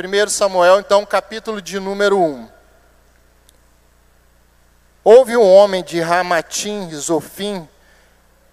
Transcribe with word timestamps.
1 0.00 0.28
Samuel, 0.28 0.78
então, 0.78 1.04
capítulo 1.04 1.60
de 1.60 1.80
número 1.80 2.20
1. 2.20 2.48
Houve 5.02 5.36
um 5.36 5.52
homem 5.52 5.82
de 5.82 6.00
Ramatim, 6.00 6.88
Zofim, 6.94 7.68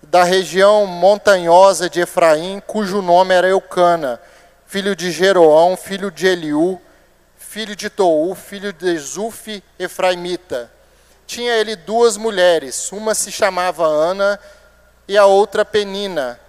da 0.02 0.24
região 0.24 0.88
montanhosa 0.88 1.88
de 1.88 2.02
Efraim, 2.02 2.60
cujo 2.66 3.00
nome 3.00 3.36
era 3.36 3.48
Eucana, 3.48 4.20
filho 4.66 4.96
de 4.96 5.12
Jeroão, 5.12 5.78
filho 5.78 6.10
de 6.10 6.26
Eliú, 6.26 6.82
filho 7.38 7.76
de 7.76 7.92
Tou, 7.92 8.34
filho 8.34 8.74
de 8.74 8.98
Zuf, 8.98 9.64
Efraimita. 9.78 10.72
Tinha 11.28 11.54
ele 11.54 11.76
duas 11.76 12.18
mulheres, 12.18 12.92
uma 12.92 13.14
se 13.14 13.32
chamava 13.32 13.86
Ana 13.86 14.40
e 15.08 15.16
a 15.16 15.28
outra 15.28 15.64
Penina. 15.64 16.40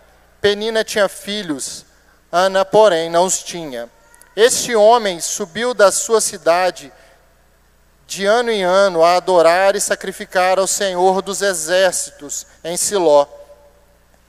Penina 0.40 0.82
tinha 0.82 1.06
filhos, 1.06 1.84
Ana, 2.32 2.64
porém, 2.64 3.10
não 3.10 3.26
os 3.26 3.42
tinha. 3.42 3.90
Este 4.36 4.76
homem 4.76 5.18
subiu 5.18 5.72
da 5.72 5.90
sua 5.90 6.20
cidade 6.20 6.92
de 8.06 8.26
ano 8.26 8.50
em 8.50 8.62
ano 8.62 9.02
a 9.02 9.16
adorar 9.16 9.74
e 9.74 9.80
sacrificar 9.80 10.58
ao 10.58 10.66
Senhor 10.66 11.22
dos 11.22 11.40
exércitos 11.40 12.46
em 12.62 12.76
Siló. 12.76 13.26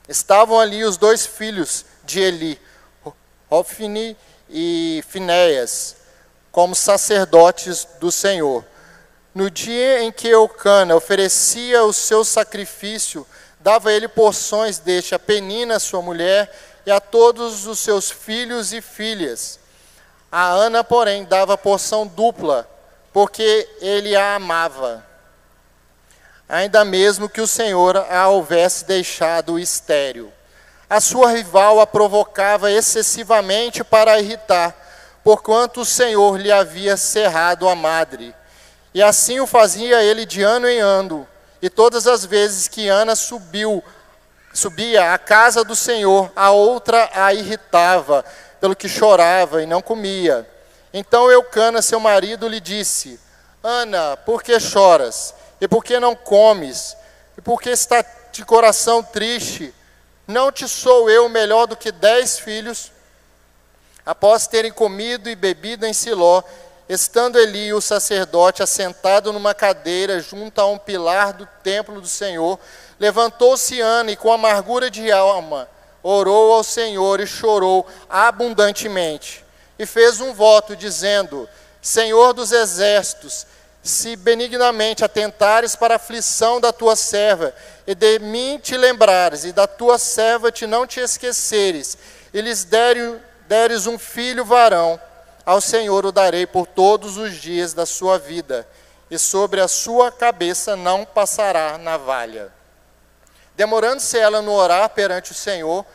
Estavam 0.08 0.58
ali 0.62 0.86
os 0.86 0.96
dois 0.96 1.26
filhos 1.26 1.84
de 2.06 2.22
Eli, 2.22 2.62
Ofni 3.50 4.16
e 4.50 5.04
Finéias, 5.10 5.98
como 6.54 6.74
sacerdotes 6.74 7.86
do 8.00 8.10
Senhor. 8.10 8.64
No 9.36 9.52
dia 9.52 10.04
em 10.04 10.12
que 10.12 10.30
Eucana 10.30 10.96
oferecia 10.96 11.84
o 11.84 11.92
seu 11.92 12.24
sacrifício, 12.24 13.28
dava 13.60 13.92
ele 13.92 14.08
porções 14.08 14.80
deste 14.80 15.14
a 15.14 15.20
Penina, 15.20 15.80
sua 15.80 16.02
mulher, 16.02 16.50
e 16.86 16.92
a 16.92 17.02
todos 17.02 17.68
os 17.68 17.80
seus 17.80 18.10
filhos 18.10 18.72
e 18.72 18.80
filhas. 18.80 19.57
A 20.32 20.48
Ana, 20.50 20.84
porém, 20.84 21.24
dava 21.24 21.58
porção 21.58 22.06
dupla, 22.06 22.70
porque 23.14 23.68
ele 23.82 24.16
a 24.16 24.36
amava 24.36 25.08
ainda 26.48 26.86
mesmo 26.86 27.28
que 27.28 27.42
o 27.42 27.48
Senhor 27.48 27.98
a 27.98 28.28
houvesse 28.30 28.86
deixado 28.86 29.60
estéril. 29.60 30.32
A 30.90 31.02
sua 31.02 31.32
rival 31.32 31.82
a 31.82 31.88
provocava 31.88 32.72
excessivamente 32.72 33.84
para 33.84 34.20
irritar, 34.20 34.74
porquanto 35.24 35.82
o 35.82 35.86
Senhor 35.86 36.40
lhe 36.40 36.52
havia 36.52 36.96
cerrado 36.96 37.68
a 37.68 37.76
madre. 37.76 38.34
E 38.94 39.04
assim 39.04 39.40
o 39.40 39.48
fazia 39.48 40.02
ele 40.02 40.26
de 40.26 40.42
ano 40.42 40.70
em 40.70 40.80
ano. 40.80 41.28
E 41.62 41.70
todas 41.70 42.08
as 42.08 42.26
vezes 42.26 42.68
que 42.68 42.88
Ana 42.88 43.16
subiu, 43.16 43.84
subia 44.58 45.14
à 45.14 45.20
casa 45.20 45.64
do 45.64 45.76
Senhor, 45.76 46.32
a 46.36 46.50
outra 46.50 47.10
a 47.14 47.32
irritava, 47.32 48.26
pelo 48.60 48.76
que 48.76 48.90
chorava 48.90 49.62
e 49.62 49.68
não 49.68 49.84
comia. 49.84 50.50
Então 50.92 51.30
Eucana, 51.30 51.82
seu 51.82 52.00
marido, 52.00 52.48
lhe 52.48 52.60
disse: 52.60 53.20
Ana, 53.62 54.18
por 54.18 54.42
que 54.42 54.60
choras? 54.60 55.34
E 55.62 55.68
por 55.68 55.84
que 55.84 56.00
não 56.00 56.16
comes? 56.16 56.98
E 57.38 57.42
por 57.42 57.62
que 57.62 57.70
está 57.70 58.04
de 58.32 58.44
coração 58.44 59.04
triste? 59.04 59.74
Não 60.28 60.52
te 60.52 60.68
sou 60.68 61.08
eu 61.10 61.30
melhor 61.30 61.68
do 61.68 61.78
que 61.78 61.92
dez 61.92 62.40
filhos? 62.40 62.92
Após 64.04 64.48
terem 64.48 64.72
comido 64.72 65.30
e 65.30 65.36
bebido 65.36 65.86
em 65.86 65.94
Siló, 65.94 66.42
estando 66.90 67.40
Eli, 67.40 67.74
o 67.74 67.82
sacerdote, 67.82 68.64
assentado 68.64 69.34
numa 69.34 69.54
cadeira 69.54 70.20
junto 70.20 70.60
a 70.60 70.66
um 70.68 70.78
pilar 70.78 71.34
do 71.34 71.48
templo 71.62 72.00
do 72.00 72.08
Senhor, 72.08 72.60
levantou-se 73.00 73.80
Ana 73.82 74.12
e, 74.12 74.16
com 74.16 74.32
amargura 74.32 74.90
de 74.90 75.12
alma, 75.12 75.68
orou 76.02 76.54
ao 76.54 76.64
Senhor 76.64 77.20
e 77.20 77.28
chorou 77.28 77.86
abundantemente. 78.10 79.44
E 79.78 79.86
fez 79.86 80.22
um 80.22 80.34
voto, 80.34 80.76
dizendo: 80.76 81.48
Senhor 81.82 82.34
dos 82.34 82.52
exércitos, 82.52 83.46
se 83.84 84.16
benignamente 84.16 85.04
atentares 85.04 85.76
para 85.76 85.96
a 85.96 85.98
aflição 85.98 86.60
da 86.60 86.74
tua 86.74 86.96
serva, 86.96 87.54
e 87.86 87.96
de 87.96 88.20
mim 88.20 88.60
te 88.62 88.76
lembrares, 88.76 89.46
e 89.46 89.52
da 89.52 89.68
tua 89.68 89.98
serva 89.98 90.52
te 90.52 90.68
não 90.68 90.86
te 90.86 91.00
esqueceres, 91.00 91.98
e 92.34 92.42
lhes 92.42 92.66
deres, 92.66 93.88
um 93.88 93.98
filho 93.98 94.44
varão, 94.44 95.00
ao 95.48 95.62
Senhor 95.62 96.06
o 96.06 96.12
darei 96.12 96.46
por 96.46 96.68
todos 96.68 97.16
os 97.16 97.36
dias 97.36 97.74
da 97.74 97.86
sua 97.86 98.20
vida, 98.20 98.68
e 99.10 99.18
sobre 99.18 99.62
a 99.62 99.68
sua 99.70 100.12
cabeça 100.12 100.76
não 100.76 101.06
passará 101.06 101.78
navalha. 101.78 102.52
Demorando-se 103.56 104.20
ela 104.20 104.42
no 104.42 104.52
orar 104.52 104.90
perante 104.90 105.32
o 105.32 105.36
Senhor, 105.36 105.86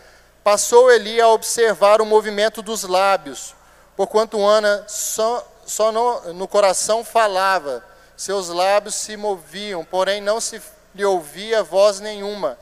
passou 0.42 0.90
Eli 0.90 1.20
a 1.20 1.28
observar 1.28 2.00
o 2.00 2.06
movimento 2.06 2.62
dos 2.62 2.82
lábios, 2.84 3.54
porquanto 3.94 4.42
Ana 4.42 4.86
só 4.88 5.46
só 5.66 5.92
no, 5.92 6.32
no 6.32 6.48
coração 6.48 7.04
falava, 7.04 7.84
seus 8.16 8.48
lábios 8.48 8.94
se 8.94 9.18
moviam, 9.18 9.84
porém 9.84 10.22
não 10.22 10.40
se 10.40 10.60
lhe 10.94 11.04
ouvia 11.04 11.62
voz 11.62 12.00
nenhuma. 12.00 12.58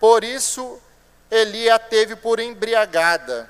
Por 0.00 0.24
isso 0.24 0.80
Eli 1.30 1.70
a 1.70 1.78
teve 1.78 2.16
por 2.16 2.40
embriagada. 2.40 3.48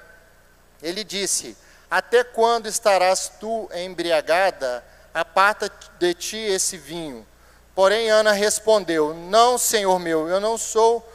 Ele 0.83 1.03
disse: 1.03 1.57
Até 1.91 2.25
quando 2.25 2.67
estarás 2.67 3.33
tu 3.41 3.71
embriagada? 3.75 4.85
Aparta 5.15 5.71
de 5.99 6.15
ti 6.15 6.37
esse 6.37 6.77
vinho. 6.77 7.27
Porém 7.75 8.11
Ana 8.11 8.33
respondeu: 8.33 9.15
Não, 9.15 9.57
Senhor 9.57 9.99
meu, 9.99 10.29
eu 10.29 10.41
não 10.41 10.59
sou 10.59 11.07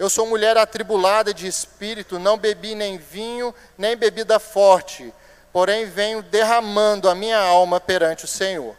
eu 0.00 0.08
sou 0.08 0.26
mulher 0.26 0.56
atribulada 0.56 1.34
de 1.34 1.46
espírito, 1.46 2.18
não 2.18 2.38
bebi 2.38 2.74
nem 2.74 2.96
vinho, 2.96 3.54
nem 3.76 3.94
bebida 3.94 4.38
forte, 4.38 5.12
porém 5.52 5.84
venho 5.84 6.22
derramando 6.22 7.06
a 7.06 7.14
minha 7.14 7.38
alma 7.38 7.78
perante 7.78 8.24
o 8.24 8.28
Senhor. 8.28 8.74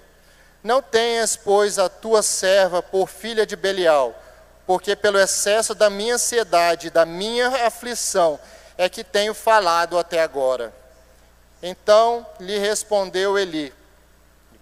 Não 0.63 0.81
tenhas, 0.81 1.35
pois, 1.35 1.78
a 1.78 1.88
tua 1.88 2.23
serva 2.23 2.81
por 2.81 3.07
filha 3.07 3.45
de 3.45 3.56
Belial, 3.56 4.19
porque 4.66 4.95
pelo 4.95 5.19
excesso 5.19 5.75
da 5.75 5.91
minha 5.91 6.16
ansiedade, 6.16 6.89
da 6.89 7.06
minha 7.06 7.68
aflição, 7.68 8.39
é 8.75 8.89
que 8.89 9.03
tenho 9.03 9.35
falado 9.35 10.00
até 10.00 10.23
agora. 10.23 10.73
Então 11.61 12.25
lhe 12.39 12.57
respondeu 12.57 13.38
Eli: 13.38 13.73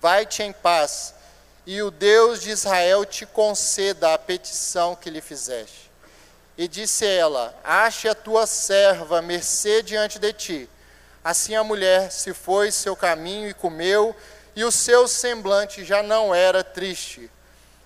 Vai-te 0.02 0.44
em 0.44 0.52
paz, 0.52 1.14
e 1.66 1.82
o 1.82 1.92
Deus 1.92 2.42
de 2.42 2.50
Israel 2.50 3.06
te 3.06 3.26
conceda 3.26 4.14
a 4.14 4.18
petição 4.18 4.96
que 4.96 5.10
lhe 5.10 5.22
fizeste. 5.22 5.90
E 6.58 6.68
disse 6.68 7.06
ela: 7.06 7.56
Ache 7.64 8.08
a 8.08 8.16
tua 8.16 8.46
serva 8.46 9.22
mercê 9.22 9.82
diante 9.82 10.20
de 10.20 10.34
ti 10.34 10.70
Assim 11.24 11.56
a 11.56 11.64
mulher 11.64 12.12
se 12.12 12.34
foi 12.34 12.72
seu 12.72 12.96
caminho 12.96 13.50
e 13.50 13.54
comeu, 13.54 14.16
e 14.56 14.64
o 14.64 14.72
seu 14.72 15.08
semblante 15.08 15.84
já 15.84 16.02
não 16.02 16.34
era 16.34 16.64
triste. 16.64 17.30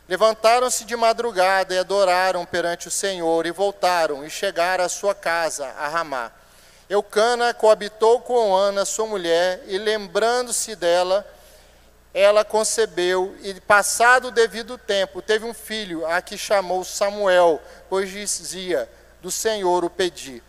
Levantaram-se 0.07 0.85
de 0.85 0.95
madrugada 0.95 1.73
e 1.73 1.77
adoraram 1.79 2.45
perante 2.45 2.87
o 2.87 2.91
Senhor, 2.91 3.45
e 3.45 3.51
voltaram 3.51 4.25
e 4.25 4.29
chegaram 4.29 4.85
à 4.85 4.89
sua 4.89 5.15
casa, 5.15 5.67
a 5.77 5.87
Ramá. 5.87 6.31
Eucana 6.89 7.53
coabitou 7.53 8.19
com 8.21 8.55
Ana, 8.55 8.85
sua 8.85 9.07
mulher, 9.07 9.63
e 9.67 9.77
lembrando-se 9.77 10.75
dela, 10.75 11.25
ela 12.13 12.45
concebeu, 12.45 13.35
e 13.41 13.59
passado 13.61 14.27
o 14.27 14.31
devido 14.31 14.77
tempo, 14.77 15.21
teve 15.21 15.45
um 15.45 15.53
filho, 15.53 16.05
a 16.05 16.21
que 16.21 16.37
chamou 16.37 16.83
Samuel, 16.83 17.61
pois 17.89 18.09
dizia: 18.09 18.89
Do 19.21 19.31
Senhor 19.31 19.83
o 19.83 19.89
pedi. 19.89 20.43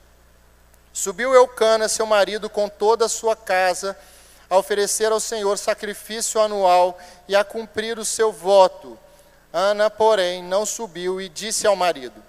Subiu 0.92 1.32
Eucana, 1.32 1.88
seu 1.88 2.06
marido, 2.06 2.50
com 2.50 2.68
toda 2.68 3.06
a 3.06 3.08
sua 3.08 3.34
casa, 3.34 3.96
a 4.48 4.56
oferecer 4.56 5.10
ao 5.10 5.18
Senhor 5.18 5.56
sacrifício 5.56 6.40
anual 6.40 6.98
e 7.26 7.34
a 7.34 7.42
cumprir 7.42 7.98
o 7.98 8.04
seu 8.04 8.30
voto. 8.30 8.98
Ana, 9.52 9.88
porém, 9.88 10.42
não 10.42 10.66
subiu 10.66 11.20
e 11.20 11.28
disse 11.28 11.66
ao 11.66 11.74
marido: 11.74 12.22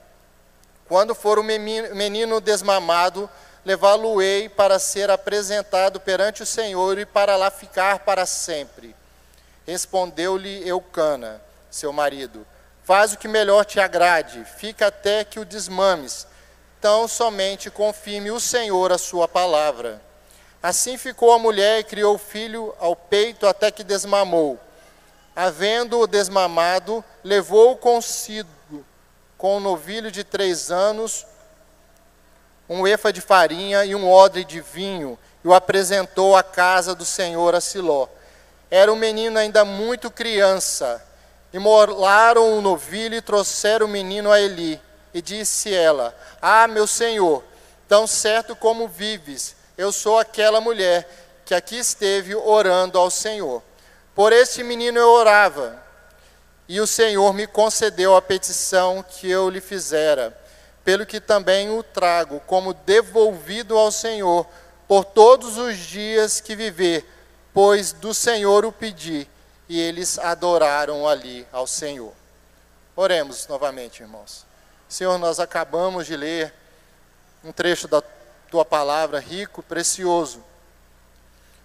Quando 0.88 1.14
for 1.14 1.38
o 1.38 1.44
menino 1.44 2.40
desmamado, 2.40 3.30
levá-lo-ei 3.66 4.48
para 4.48 4.80
ser 4.80 5.10
apresentado 5.10 6.00
perante 6.00 6.44
o 6.44 6.46
Senhor 6.46 6.98
e 7.00 7.06
para 7.06 7.36
lá 7.36 7.50
ficar 7.50 8.00
para 8.00 8.26
sempre. 8.26 8.96
Respondeu-lhe 9.66 10.68
Eucana, 10.68 11.42
seu 11.70 11.92
marido: 11.92 12.46
Faz 12.84 13.14
o 13.14 13.18
que 13.18 13.28
melhor 13.28 13.66
te 13.66 13.80
agrade, 13.80 14.46
fica 14.46 14.88
até 14.88 15.26
que 15.26 15.40
o 15.40 15.46
desmames 15.46 16.28
então 16.86 17.08
somente 17.08 17.72
confirme 17.72 18.30
o 18.30 18.40
Senhor 18.40 18.92
a 18.92 19.00
sua 19.00 19.28
palavra. 19.28 20.00
Assim 20.62 21.00
ficou 21.00 21.34
a 21.34 21.40
mulher 21.40 21.80
e 21.80 21.84
criou 21.84 22.14
o 22.14 22.20
filho 22.20 22.76
ao 22.80 22.96
peito 22.96 23.48
até 23.48 23.72
que 23.72 23.84
desmamou. 23.84 24.60
Havendo-o 25.36 26.06
desmamado, 26.06 27.04
levou-o 27.24 27.76
consigo 27.76 28.48
com 29.36 29.58
um 29.58 29.60
novilho 29.60 30.12
de 30.12 30.24
três 30.24 30.70
anos, 30.70 31.26
um 32.70 32.88
efa 32.88 33.12
de 33.14 33.22
farinha 33.22 33.86
e 33.86 33.94
um 33.96 34.10
odre 34.10 34.44
de 34.44 34.62
vinho, 34.62 35.18
e 35.44 35.48
o 35.48 35.54
apresentou 35.54 36.36
à 36.36 36.44
casa 36.44 36.96
do 36.96 37.06
Senhor 37.06 37.54
a 37.54 37.62
Siló. 37.62 38.08
Era 38.70 38.92
um 38.92 38.96
menino 38.96 39.38
ainda 39.38 39.64
muito 39.64 40.10
criança. 40.10 41.04
Imolaram 41.54 42.58
o 42.58 42.62
novilho 42.62 43.16
e 43.16 43.22
trouxeram 43.22 43.86
o 43.86 43.90
menino 43.90 44.32
a 44.32 44.42
Eli. 44.42 44.82
E 45.14 45.22
disse 45.22 45.74
ela: 45.74 46.14
Ah, 46.42 46.68
meu 46.68 46.86
senhor, 46.86 47.44
tão 47.88 48.06
certo 48.06 48.56
como 48.56 48.88
vives, 48.88 49.56
eu 49.78 49.92
sou 49.92 50.20
aquela 50.20 50.60
mulher 50.60 51.08
que 51.46 51.54
aqui 51.54 51.78
esteve 51.78 52.36
orando 52.36 52.98
ao 52.98 53.10
Senhor. 53.10 53.62
Por 54.14 54.34
este 54.34 54.64
menino 54.64 54.98
eu 54.98 55.10
orava, 55.10 55.82
e 56.68 56.82
o 56.82 56.88
Senhor 56.88 57.34
me 57.34 57.46
concedeu 57.46 58.16
a 58.16 58.22
petição 58.22 59.04
que 59.08 59.30
eu 59.30 59.50
lhe 59.50 59.62
fizera, 59.62 60.36
pelo 60.86 61.06
que 61.06 61.20
também 61.20 61.70
o 61.72 61.82
trago 61.82 62.40
como 62.42 62.74
devolvido 62.74 63.76
ao 63.78 63.92
Senhor 63.92 64.48
por 64.88 65.04
todos 65.04 65.58
os 65.58 65.78
dias 65.78 66.40
que 66.40 66.56
viver, 66.56 67.04
pois 67.52 67.92
do 67.92 68.14
Senhor 68.14 68.64
o 68.64 68.72
pedi, 68.72 69.28
e 69.68 69.82
eles 69.82 70.20
adoraram 70.20 71.08
ali 71.08 71.46
ao 71.52 71.66
Senhor. 71.66 72.14
Oremos 72.96 73.48
novamente, 73.48 74.04
irmãos. 74.04 74.46
Senhor, 74.88 75.18
nós 75.18 75.40
acabamos 75.40 76.06
de 76.06 76.16
ler 76.16 76.54
um 77.44 77.52
trecho 77.52 77.88
da 77.88 78.04
tua 78.52 78.64
palavra 78.64 79.20
rico, 79.20 79.64
precioso. 79.64 80.44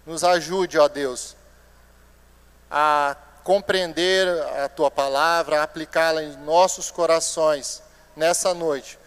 Nos 0.06 0.24
ajude, 0.24 0.78
ó 0.78 0.88
Deus, 0.88 1.36
a 2.70 3.14
compreender 3.44 4.26
a 4.64 4.68
tua 4.68 4.90
palavra, 4.90 5.60
a 5.60 5.62
aplicá-la 5.62 6.22
em 6.22 6.36
nossos 6.38 6.90
corações 6.90 7.82
nessa 8.16 8.52
noite, 8.54 8.98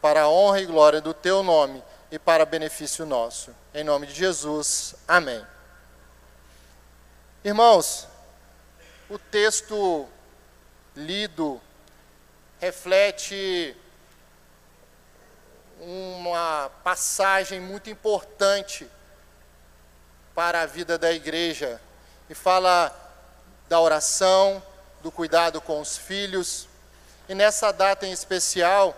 para 0.00 0.22
a 0.22 0.28
honra 0.28 0.60
e 0.60 0.66
glória 0.66 1.00
do 1.00 1.12
teu 1.12 1.42
nome 1.42 1.82
e 2.10 2.18
para 2.18 2.44
benefício 2.44 3.04
nosso. 3.04 3.54
Em 3.74 3.84
nome 3.84 4.06
de 4.06 4.14
Jesus, 4.14 4.94
amém. 5.06 5.44
Irmãos, 7.44 8.06
o 9.08 9.18
texto 9.18 10.08
lido 10.94 11.60
reflete 12.60 13.76
uma 15.80 16.70
passagem 16.82 17.60
muito 17.60 17.88
importante 17.88 18.88
para 20.34 20.62
a 20.62 20.66
vida 20.66 20.98
da 20.98 21.12
igreja 21.12 21.80
e 22.28 22.34
fala 22.34 22.94
da 23.68 23.80
oração, 23.80 24.62
do 25.02 25.10
cuidado 25.10 25.60
com 25.60 25.80
os 25.80 25.96
filhos. 25.96 26.68
E 27.28 27.34
nessa 27.34 27.72
data 27.72 28.06
em 28.06 28.12
especial, 28.12 28.96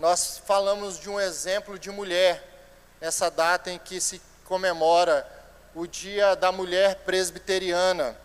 nós 0.00 0.40
falamos 0.46 0.98
de 0.98 1.10
um 1.10 1.20
exemplo 1.20 1.78
de 1.78 1.90
mulher, 1.90 2.42
nessa 3.02 3.30
data 3.30 3.70
em 3.70 3.78
que 3.78 4.00
se 4.00 4.20
comemora 4.46 5.28
o 5.74 5.86
Dia 5.86 6.34
da 6.34 6.50
Mulher 6.50 7.00
Presbiteriana. 7.04 8.16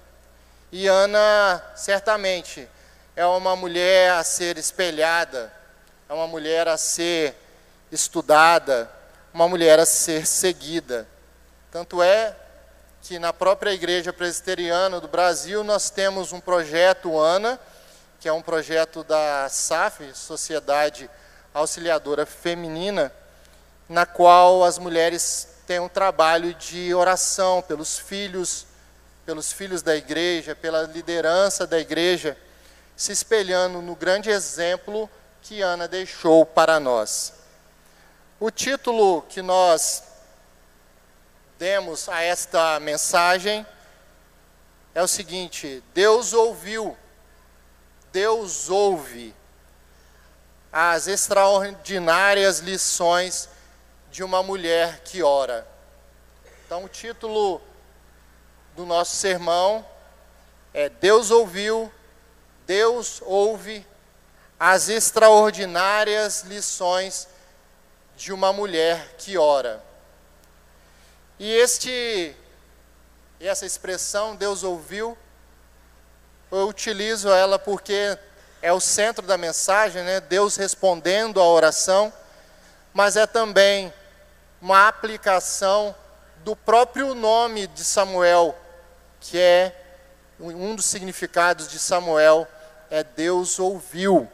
E 0.72 0.88
Ana, 0.88 1.62
certamente, 1.75 2.66
é 3.13 3.25
uma 3.25 3.57
mulher 3.57 4.13
a 4.13 4.24
ser 4.24 4.57
espelhada, 4.57 5.51
é 6.07 6.13
uma 6.13 6.25
mulher 6.27 6.66
a 6.66 6.77
ser 6.77 7.36
estudada, 7.92 8.89
uma 9.33 9.50
mulher 9.50 9.77
a 9.77 9.86
ser 9.86 10.25
seguida. 10.25 11.06
Tanto 11.69 12.01
é 12.01 12.33
que 13.01 13.19
na 13.19 13.33
própria 13.33 13.74
Igreja 13.74 14.13
Presbiteriana 14.13 15.01
do 15.01 15.10
Brasil 15.10 15.62
nós 15.62 15.89
temos 15.89 16.31
um 16.31 16.39
projeto 16.39 17.19
ANA, 17.19 17.60
que 18.22 18.30
é 18.30 18.33
um 18.33 18.42
projeto 18.42 19.04
da 19.04 19.50
SAF, 19.50 20.16
Sociedade 20.16 21.10
Auxiliadora 21.55 22.25
Feminina, 22.25 23.13
na 23.87 24.05
qual 24.05 24.61
as 24.61 24.77
mulheres 24.77 25.47
têm 25.65 25.79
um 25.79 25.87
trabalho 25.87 26.53
de 26.53 26.93
oração 26.93 27.61
pelos 27.61 27.97
filhos, 27.97 28.67
pelos 29.25 29.53
filhos 29.53 29.81
da 29.81 29.95
igreja, 29.95 30.53
pela 30.53 30.81
liderança 30.81 31.65
da 31.65 31.79
igreja, 31.79 32.37
se 32.93 33.13
espelhando 33.13 33.81
no 33.81 33.95
grande 33.95 34.29
exemplo 34.29 35.09
que 35.41 35.61
Ana 35.61 35.87
deixou 35.87 36.45
para 36.45 36.77
nós. 36.77 37.31
O 38.37 38.51
título 38.51 39.21
que 39.21 39.41
nós 39.41 40.03
demos 41.57 42.09
a 42.09 42.21
esta 42.21 42.81
mensagem 42.81 43.65
é 44.93 45.01
o 45.01 45.07
seguinte: 45.07 45.81
Deus 45.93 46.33
ouviu, 46.33 46.97
Deus 48.11 48.69
ouve 48.69 49.33
as 50.77 51.07
extraordinárias 51.07 52.60
lições 52.60 53.48
de 54.12 54.22
uma 54.22 54.44
mulher 54.44 55.00
que 55.06 55.24
ora. 55.24 55.66
Então, 56.66 56.83
o 56.83 56.89
título 56.89 57.62
do 58.75 58.86
nosso 58.86 59.16
sermão 59.16 59.86
é 60.74 60.89
Deus 60.89 61.31
ouviu, 61.31 61.89
Deus 62.68 63.22
ouve 63.24 63.88
as 64.60 64.89
extraordinárias 64.89 66.42
lições 66.42 67.30
de 68.18 68.33
uma 68.33 68.51
mulher 68.51 69.16
que 69.18 69.38
ora. 69.38 69.81
E 71.39 71.54
este 71.54 72.36
essa 73.39 73.66
expressão 73.66 74.36
Deus 74.36 74.62
ouviu, 74.62 75.18
eu 76.51 76.68
utilizo 76.68 77.30
ela 77.30 77.57
porque 77.57 78.19
é 78.61 78.71
o 78.73 78.79
centro 78.79 79.25
da 79.25 79.37
mensagem, 79.37 80.03
né? 80.03 80.19
Deus 80.19 80.55
respondendo 80.55 81.39
à 81.39 81.45
oração, 81.45 82.11
mas 82.93 83.15
é 83.15 83.27
também 83.27 83.93
uma 84.61 84.87
aplicação 84.87 85.95
do 86.43 86.55
próprio 86.55 87.13
nome 87.13 87.67
de 87.67 87.83
Samuel, 87.83 88.57
que 89.19 89.37
é 89.37 89.75
um 90.39 90.75
dos 90.75 90.85
significados 90.85 91.67
de 91.67 91.79
Samuel 91.79 92.47
é 92.89 93.03
Deus 93.03 93.59
ouviu. 93.59 94.29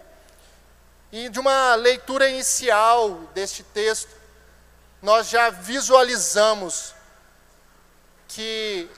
E 1.12 1.30
de 1.30 1.40
uma 1.40 1.76
leitura 1.76 2.30
inicial 2.30 3.12
deste 3.34 3.64
texto, 3.64 4.10
nós 5.02 5.30
já 5.30 5.50
visualizamos 5.50 6.94
que 8.28 8.90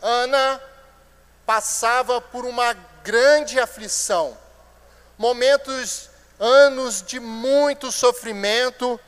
Ana 0.00 0.60
passava 1.44 2.20
por 2.20 2.44
uma 2.44 2.72
grande 3.02 3.58
aflição, 3.58 4.36
momentos, 5.18 6.10
anos 6.38 7.02
de 7.02 7.18
muito 7.18 7.90
sofrimento, 7.90 9.00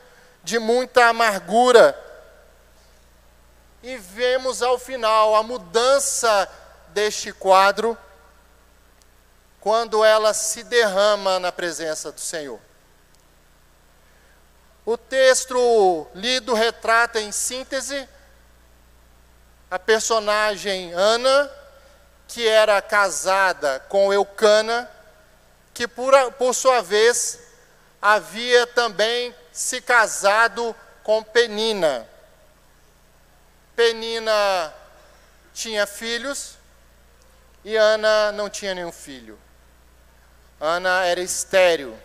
de 0.43 0.59
muita 0.59 1.05
amargura. 1.05 1.97
E 3.81 3.97
vemos 3.97 4.61
ao 4.61 4.77
final 4.77 5.35
a 5.35 5.43
mudança 5.43 6.49
deste 6.89 7.31
quadro 7.31 7.97
quando 9.59 10.03
ela 10.03 10.33
se 10.33 10.63
derrama 10.63 11.39
na 11.39 11.51
presença 11.51 12.11
do 12.11 12.19
Senhor. 12.19 12.59
O 14.85 14.97
texto 14.97 16.07
lido 16.15 16.53
retrata 16.53 17.21
em 17.21 17.31
síntese 17.31 18.07
a 19.69 19.77
personagem 19.77 20.93
Ana, 20.93 21.51
que 22.27 22.47
era 22.47 22.81
casada 22.81 23.79
com 23.87 24.11
Eucana, 24.11 24.89
que 25.79 25.87
por, 25.87 26.11
por 26.33 26.53
sua 26.53 26.81
vez 26.81 27.39
havia 28.01 28.67
também 28.67 29.33
se 29.49 29.79
casado 29.79 30.75
com 31.03 31.23
Penina. 31.23 32.05
Penina 33.77 34.73
tinha 35.53 35.87
filhos 35.87 36.57
e 37.63 37.77
Ana 37.77 38.33
não 38.33 38.49
tinha 38.49 38.75
nenhum 38.75 38.91
filho. 38.91 39.39
Ana 40.59 41.05
era 41.05 41.21
estéril. 41.21 41.97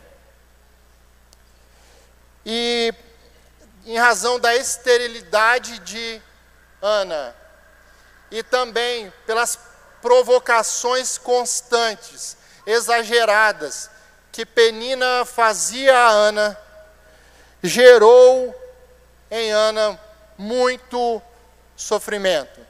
E 2.46 2.94
em 3.84 3.98
razão 3.98 4.38
da 4.38 4.54
esterilidade 4.54 5.80
de 5.80 6.22
Ana 6.80 7.34
e 8.30 8.40
também 8.40 9.12
pelas 9.26 9.58
provocações 10.00 11.18
constantes, 11.18 12.36
exageradas, 12.66 13.90
que 14.32 14.44
Penina 14.44 15.24
fazia 15.24 15.96
a 15.96 16.08
Ana, 16.08 16.58
gerou 17.62 18.54
em 19.30 19.50
Ana 19.52 19.98
muito 20.36 21.22
sofrimento, 21.76 22.60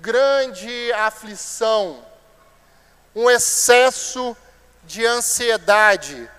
grande 0.00 0.92
aflição 0.92 2.04
um 3.14 3.30
excesso 3.30 4.36
de 4.84 5.04
ansiedade. 5.06 6.30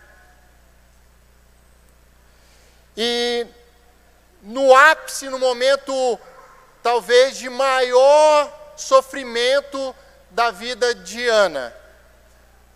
E 2.98 3.48
no 4.42 4.76
ápice, 4.76 5.30
no 5.30 5.40
momento 5.40 6.20
talvez 6.82 7.38
de 7.38 7.50
maior 7.50 8.74
sofrimento 8.76 9.96
da 10.32 10.52
vida 10.52 10.94
de 10.94 11.28
Ana, 11.28 11.74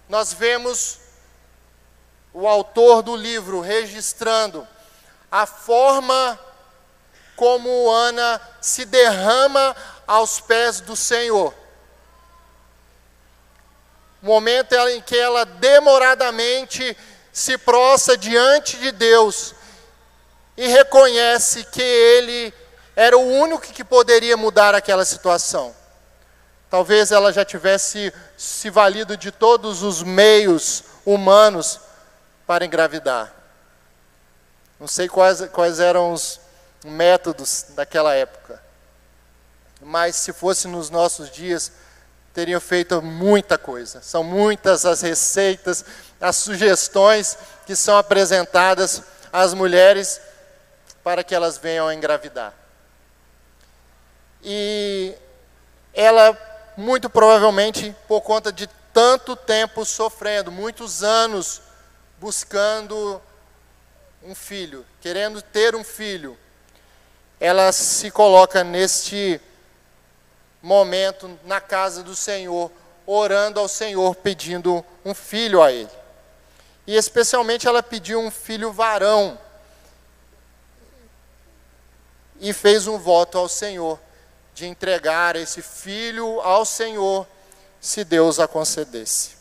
nós 0.10 0.34
vemos 0.34 1.00
o 2.34 2.48
autor 2.48 3.02
do 3.02 3.16
livro 3.16 3.62
registrando 3.62 4.68
a 5.32 5.46
forma 5.46 6.40
como 7.36 7.90
Ana 7.90 8.42
se 8.62 8.86
derrama 8.86 9.76
aos 10.08 10.40
pés 10.40 10.80
do 10.80 10.96
Senhor 10.96 11.54
momento 14.22 14.76
em 14.90 15.02
que 15.02 15.18
ela 15.18 15.46
demoradamente 15.46 16.96
se 17.32 17.58
prostra 17.58 18.18
diante 18.18 18.78
de 18.78 18.92
Deus 18.92 19.54
e 20.56 20.68
reconhece 20.68 21.64
que 21.66 21.82
Ele 21.82 22.54
era 22.96 23.18
o 23.18 23.26
único 23.26 23.62
que 23.62 23.84
poderia 23.84 24.36
mudar 24.36 24.74
aquela 24.74 25.06
situação. 25.06 25.76
Talvez 26.70 27.12
ela 27.12 27.32
já 27.32 27.46
tivesse 27.46 28.14
se 28.36 28.70
valido 28.70 29.16
de 29.16 29.32
todos 29.32 29.84
os 29.84 30.04
meios 30.04 30.84
humanos 31.06 31.80
para 32.46 32.66
engravidar. 32.66 33.34
Não 34.80 34.88
sei 34.88 35.08
quais, 35.08 35.42
quais 35.50 35.80
eram 35.80 36.12
os 36.12 36.40
métodos 36.84 37.68
daquela 37.70 38.14
época. 38.14 38.62
Mas 39.82 40.16
se 40.16 40.34
fosse 40.34 40.68
nos 40.68 40.90
nossos 40.90 41.32
dias, 41.32 41.72
teriam 42.34 42.62
feito 42.62 43.02
muita 43.02 43.58
coisa. 43.58 44.02
São 44.02 44.24
muitas 44.24 44.86
as 44.86 45.02
receitas, 45.02 45.84
as 46.20 46.36
sugestões 46.36 47.38
que 47.66 47.76
são 47.76 47.98
apresentadas 47.98 49.02
às 49.32 49.54
mulheres 49.54 50.22
para 51.04 51.24
que 51.24 51.34
elas 51.34 51.58
venham 51.58 51.88
a 51.88 51.96
engravidar. 51.96 52.54
E 54.44 55.16
ela, 55.94 56.38
muito 56.78 57.10
provavelmente, 57.10 57.94
por 58.08 58.22
conta 58.22 58.54
de 58.54 58.68
tanto 58.94 59.36
tempo 59.36 59.84
sofrendo, 59.84 60.52
muitos 60.52 61.04
anos 61.04 61.60
buscando 62.20 63.20
um 64.24 64.36
filho, 64.36 64.86
querendo 65.02 65.42
ter 65.42 65.76
um 65.76 65.84
filho, 65.84 66.38
ela 67.40 67.72
se 67.72 68.12
coloca 68.12 68.64
neste 68.64 69.42
momento 70.62 71.40
na 71.44 71.60
casa 71.60 72.04
do 72.04 72.16
Senhor, 72.16 72.72
orando 73.08 73.60
ao 73.60 73.68
Senhor, 73.68 74.16
pedindo 74.16 74.86
um 75.04 75.16
filho 75.16 75.64
a 75.64 75.72
Ele. 75.72 75.90
E 76.86 76.96
especialmente 76.96 77.68
ela 77.68 77.82
pediu 77.82 78.20
um 78.20 78.30
filho 78.30 78.72
varão. 78.72 79.38
E 82.40 82.54
fez 82.54 82.88
um 82.88 82.98
voto 82.98 83.38
ao 83.38 83.50
Senhor 83.50 84.00
de 84.58 84.66
entregar 84.66 85.36
esse 85.36 85.62
filho 85.62 86.42
ao 86.42 86.66
Senhor, 86.66 87.28
se 87.80 88.04
Deus 88.04 88.40
a 88.40 88.48
concedesse. 88.48 89.38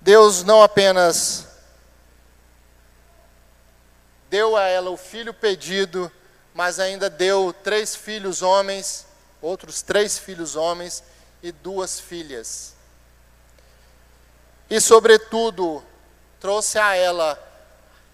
Deus 0.00 0.44
não 0.44 0.62
apenas 0.62 1.48
deu 4.30 4.56
a 4.56 4.68
ela 4.68 4.88
o 4.90 4.96
filho 4.96 5.34
pedido, 5.34 6.12
mas 6.54 6.78
ainda 6.78 7.10
deu 7.10 7.52
três 7.64 7.96
filhos 7.96 8.40
homens, 8.40 9.04
outros 9.40 9.82
três 9.82 10.16
filhos 10.16 10.54
homens 10.54 11.02
e 11.42 11.50
duas 11.50 11.98
filhas. 11.98 12.72
E, 14.70 14.80
sobretudo, 14.80 15.82
trouxe 16.38 16.78
a 16.78 16.94
ela 16.94 17.36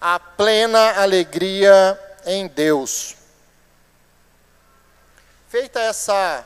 a 0.01 0.19
plena 0.19 0.99
alegria 0.99 2.17
em 2.25 2.47
Deus. 2.47 3.18
Feita 5.49 5.79
essa 5.79 6.45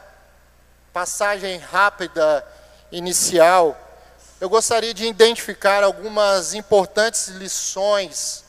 passagem 0.93 1.57
rápida 1.57 2.47
inicial, 2.89 3.77
eu 4.39 4.49
gostaria 4.49 4.93
de 4.93 5.05
identificar 5.05 5.83
algumas 5.83 6.53
importantes 6.53 7.27
lições 7.27 8.45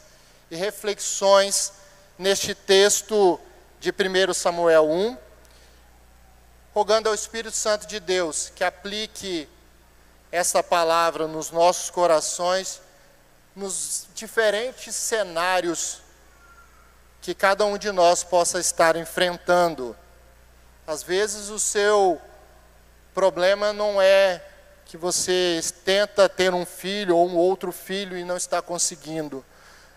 e 0.49 0.55
reflexões 0.55 1.73
neste 2.17 2.55
texto 2.55 3.41
de 3.81 3.91
1 3.91 4.33
Samuel 4.33 4.89
1, 4.89 5.19
rogando 6.73 7.09
ao 7.09 7.17
Espírito 7.17 7.57
Santo 7.57 7.89
de 7.89 7.99
Deus 7.99 8.53
que 8.55 8.63
aplique 8.63 9.49
essa 10.31 10.63
palavra 10.63 11.27
nos 11.27 11.51
nossos 11.51 11.91
corações, 11.91 12.81
nos 13.57 14.07
diferentes 14.15 14.95
cenários 14.95 15.99
que 17.21 17.35
cada 17.35 17.67
um 17.67 17.77
de 17.77 17.91
nós 17.91 18.23
possa 18.23 18.61
estar 18.61 18.95
enfrentando. 18.95 19.97
Às 20.87 21.03
vezes 21.03 21.49
o 21.49 21.59
seu 21.59 22.21
problema 23.15 23.73
não 23.73 24.01
é 24.01 24.45
que 24.85 24.97
você 24.97 25.61
tenta 25.85 26.29
ter 26.29 26.53
um 26.53 26.67
filho 26.67 27.17
ou 27.17 27.29
um 27.29 27.37
outro 27.37 27.73
filho 27.73 28.17
e 28.17 28.25
não 28.25 28.37
está 28.37 28.61
conseguindo 28.61 29.45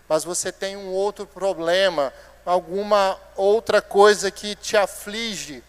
mas 0.08 0.24
você 0.24 0.50
tem 0.50 0.76
um 0.76 0.88
outro 0.88 1.26
problema, 1.26 2.12
alguma 2.46 3.18
outra 3.36 3.82
coisa 3.82 4.30
que 4.30 4.56
te 4.56 4.76
aflige 4.76 5.62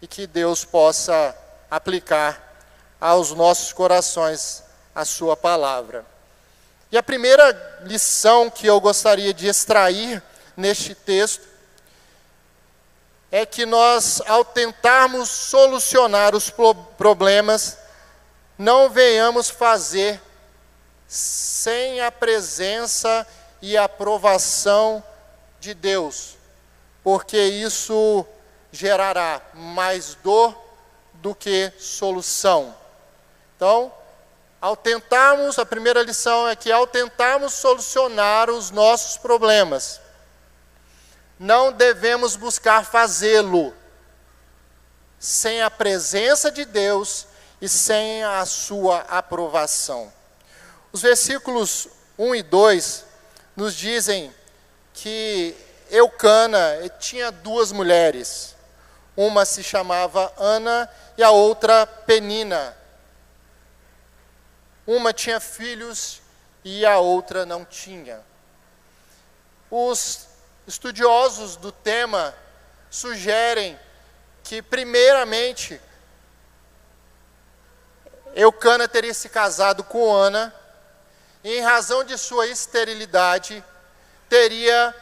e 0.00 0.06
que 0.06 0.26
Deus 0.26 0.64
possa 0.64 1.36
aplicar 1.70 2.42
aos 2.98 3.32
nossos 3.32 3.72
corações 3.74 4.64
a 4.94 5.04
sua 5.04 5.36
palavra. 5.36 6.06
E 6.90 6.96
a 6.96 7.02
primeira 7.02 7.82
lição 7.84 8.48
que 8.48 8.66
eu 8.66 8.80
gostaria 8.80 9.34
de 9.34 9.46
extrair 9.46 10.22
neste 10.56 10.94
texto 10.94 11.46
é 13.30 13.44
que 13.44 13.66
nós, 13.66 14.22
ao 14.26 14.44
tentarmos 14.44 15.28
solucionar 15.28 16.34
os 16.34 16.52
problemas, 16.96 17.78
não 18.56 18.88
venhamos 18.88 19.50
fazer 19.50 20.20
sem 21.06 22.00
a 22.00 22.10
presença 22.10 23.26
e 23.60 23.76
aprovação 23.76 25.02
de 25.60 25.74
Deus, 25.74 26.36
porque 27.02 27.38
isso 27.38 28.26
gerará 28.70 29.40
mais 29.54 30.14
dor 30.16 30.56
do 31.14 31.34
que 31.34 31.72
solução. 31.78 32.74
Então, 33.56 33.92
ao 34.60 34.76
tentarmos, 34.76 35.58
a 35.58 35.66
primeira 35.66 36.02
lição 36.02 36.48
é 36.48 36.56
que 36.56 36.70
ao 36.70 36.86
tentarmos 36.86 37.54
solucionar 37.54 38.50
os 38.50 38.70
nossos 38.70 39.16
problemas, 39.16 40.00
não 41.38 41.72
devemos 41.72 42.36
buscar 42.36 42.84
fazê-lo 42.84 43.74
sem 45.18 45.62
a 45.62 45.70
presença 45.70 46.50
de 46.50 46.64
Deus 46.64 47.26
e 47.60 47.68
sem 47.68 48.22
a 48.24 48.44
sua 48.44 49.00
aprovação. 49.00 50.12
Os 50.92 51.02
versículos 51.02 51.88
1 52.18 52.34
e 52.36 52.42
2 52.42 53.04
nos 53.54 53.74
dizem 53.74 54.32
que 54.92 55.54
Eucana 55.90 56.88
tinha 56.98 57.30
duas 57.30 57.72
mulheres. 57.72 58.54
Uma 59.16 59.44
se 59.44 59.62
chamava 59.62 60.32
Ana 60.36 60.88
e 61.16 61.22
a 61.22 61.30
outra 61.30 61.86
Penina. 61.86 62.76
Uma 64.86 65.12
tinha 65.12 65.40
filhos 65.40 66.20
e 66.64 66.84
a 66.84 66.98
outra 66.98 67.46
não 67.46 67.64
tinha. 67.64 68.20
Os 69.70 70.25
estudiosos 70.66 71.56
do 71.56 71.70
tema 71.70 72.34
sugerem 72.90 73.78
que, 74.42 74.60
primeiramente, 74.60 75.80
Eucana 78.34 78.86
teria 78.86 79.14
se 79.14 79.28
casado 79.28 79.84
com 79.84 80.12
Ana 80.12 80.54
e, 81.42 81.56
em 81.58 81.62
razão 81.62 82.04
de 82.04 82.18
sua 82.18 82.46
esterilidade, 82.46 83.64
teria 84.28 84.94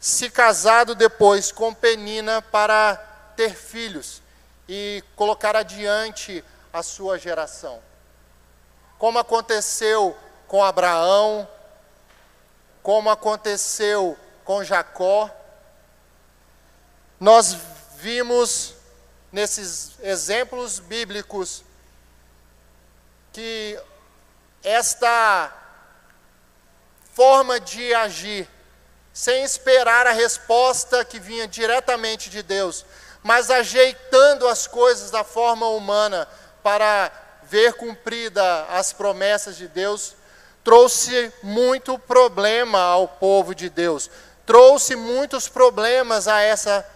se 0.00 0.28
casado 0.30 0.94
depois 0.94 1.52
com 1.52 1.72
Penina 1.72 2.42
para 2.42 2.96
ter 3.36 3.54
filhos 3.54 4.22
e 4.68 5.02
colocar 5.14 5.56
adiante 5.56 6.44
a 6.72 6.82
sua 6.82 7.18
geração. 7.18 7.80
Como 8.98 9.18
aconteceu 9.18 10.16
com 10.48 10.64
Abraão, 10.64 11.48
como 12.82 13.08
aconteceu 13.10 14.18
com 14.44 14.62
Jacó, 14.62 15.30
nós 17.18 17.56
vimos 17.96 18.74
nesses 19.32 19.92
exemplos 20.00 20.78
bíblicos 20.78 21.64
que 23.32 23.78
esta 24.62 25.52
forma 27.12 27.58
de 27.58 27.94
agir, 27.94 28.48
sem 29.12 29.42
esperar 29.44 30.06
a 30.06 30.12
resposta 30.12 31.04
que 31.04 31.18
vinha 31.18 31.48
diretamente 31.48 32.28
de 32.28 32.42
Deus, 32.42 32.84
mas 33.22 33.50
ajeitando 33.50 34.46
as 34.46 34.66
coisas 34.66 35.10
da 35.10 35.24
forma 35.24 35.66
humana 35.68 36.28
para 36.62 37.10
ver 37.44 37.74
cumprida 37.74 38.64
as 38.66 38.92
promessas 38.92 39.56
de 39.56 39.68
Deus, 39.68 40.14
trouxe 40.62 41.32
muito 41.42 41.98
problema 41.98 42.80
ao 42.80 43.06
povo 43.06 43.54
de 43.54 43.68
Deus, 43.68 44.10
trouxe 44.46 44.94
muitos 44.96 45.48
problemas 45.48 46.28
a, 46.28 46.40
essa, 46.40 46.86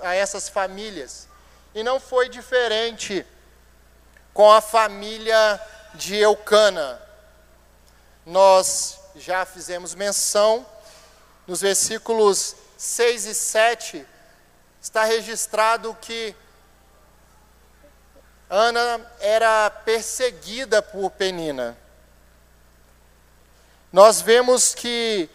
a 0.00 0.14
essas 0.14 0.48
famílias. 0.48 1.28
E 1.74 1.82
não 1.82 1.98
foi 1.98 2.28
diferente 2.28 3.24
com 4.32 4.50
a 4.50 4.60
família 4.60 5.60
de 5.94 6.16
Eucana. 6.16 7.00
Nós 8.24 8.98
já 9.16 9.44
fizemos 9.44 9.94
menção, 9.94 10.66
nos 11.46 11.60
versículos 11.60 12.54
6 12.78 13.26
e 13.26 13.34
7, 13.34 14.06
está 14.80 15.04
registrado 15.04 15.96
que 16.00 16.34
Ana 18.48 19.00
era 19.20 19.70
perseguida 19.70 20.82
por 20.82 21.10
Penina. 21.10 21.76
Nós 23.92 24.20
vemos 24.20 24.74
que 24.74 25.28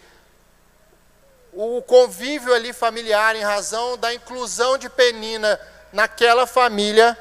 o 1.60 1.82
convívio 1.82 2.54
ali 2.54 2.72
familiar, 2.72 3.36
em 3.36 3.42
razão 3.42 3.98
da 3.98 4.14
inclusão 4.14 4.78
de 4.78 4.88
Penina 4.88 5.60
naquela 5.92 6.46
família, 6.46 7.18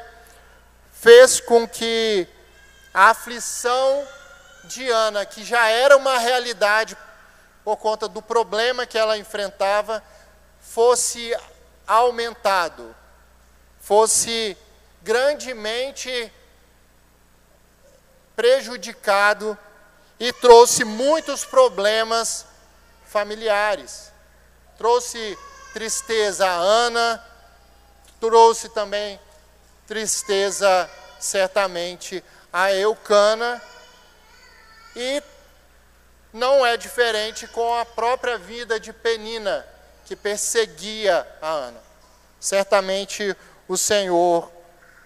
fez 0.93 1.41
com 1.41 1.67
que 1.67 2.29
a 2.93 3.09
aflição 3.09 4.07
de 4.65 4.91
Ana, 4.91 5.25
que 5.25 5.43
já 5.43 5.69
era 5.69 5.97
uma 5.97 6.19
realidade 6.19 6.95
por 7.65 7.79
conta 7.79 8.07
do 8.07 8.21
problema 8.21 8.85
que 8.85 8.99
ela 8.99 9.17
enfrentava, 9.17 10.05
fosse 10.61 11.35
aumentado, 11.87 12.95
fosse 13.81 14.55
grandemente 15.03 16.31
prejudicado 18.35 19.57
e 20.21 20.31
trouxe 20.31 20.85
muitos 20.85 21.43
problemas 21.43 22.45
familiares. 23.07 24.15
Trouxe 24.79 25.39
tristeza 25.73 26.47
a 26.47 26.55
Ana, 26.55 27.25
trouxe 28.21 28.69
também 28.69 29.21
tristeza, 29.87 30.91
certamente, 31.19 32.23
a 32.53 32.73
Eucana, 32.73 33.61
e 34.95 35.23
não 36.33 36.65
é 36.65 36.77
diferente 36.77 37.47
com 37.47 37.75
a 37.75 37.85
própria 37.85 38.39
vida 38.39 38.81
de 38.81 38.93
Penina, 38.93 39.67
que 40.05 40.17
perseguia 40.17 41.27
a 41.41 41.49
Ana. 41.49 41.81
Certamente 42.41 43.37
o 43.69 43.77
Senhor 43.77 44.51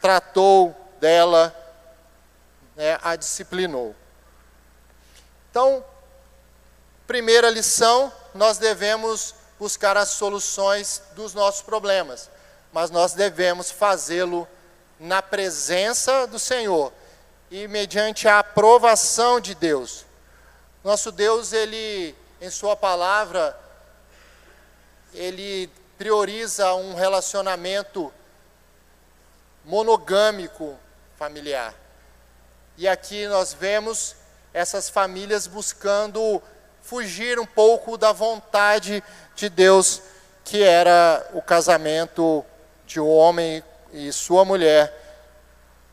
tratou 0.00 0.74
dela, 1.00 1.54
né, 2.76 2.98
a 3.02 3.16
disciplinou. 3.16 3.94
Então, 5.50 5.84
primeira 7.06 7.50
lição, 7.50 8.12
nós 8.34 8.58
devemos 8.58 9.34
buscar 9.60 9.94
as 9.98 10.08
soluções 10.08 11.02
dos 11.14 11.34
nossos 11.34 11.60
problemas, 11.60 12.30
mas 12.72 12.90
nós 12.90 13.12
devemos 13.12 13.70
fazê-lo 13.70 14.48
na 14.98 15.20
presença 15.20 16.26
do 16.26 16.38
Senhor 16.38 16.90
e 17.50 17.68
mediante 17.68 18.26
a 18.26 18.38
aprovação 18.38 19.38
de 19.38 19.54
Deus. 19.54 20.06
Nosso 20.82 21.12
Deus, 21.12 21.52
ele 21.52 22.16
em 22.40 22.48
sua 22.48 22.74
palavra, 22.74 23.54
ele 25.12 25.70
prioriza 25.98 26.72
um 26.72 26.94
relacionamento 26.94 28.10
monogâmico 29.62 30.74
familiar. 31.18 31.74
E 32.78 32.88
aqui 32.88 33.26
nós 33.26 33.52
vemos 33.52 34.16
essas 34.54 34.88
famílias 34.88 35.46
buscando 35.46 36.42
fugir 36.90 37.38
um 37.38 37.46
pouco 37.46 37.96
da 37.96 38.10
vontade 38.10 39.00
de 39.36 39.48
Deus, 39.48 40.02
que 40.44 40.60
era 40.60 41.24
o 41.32 41.40
casamento 41.40 42.44
de 42.84 42.98
um 42.98 43.08
homem 43.08 43.62
e 43.92 44.12
sua 44.12 44.44
mulher 44.44 44.92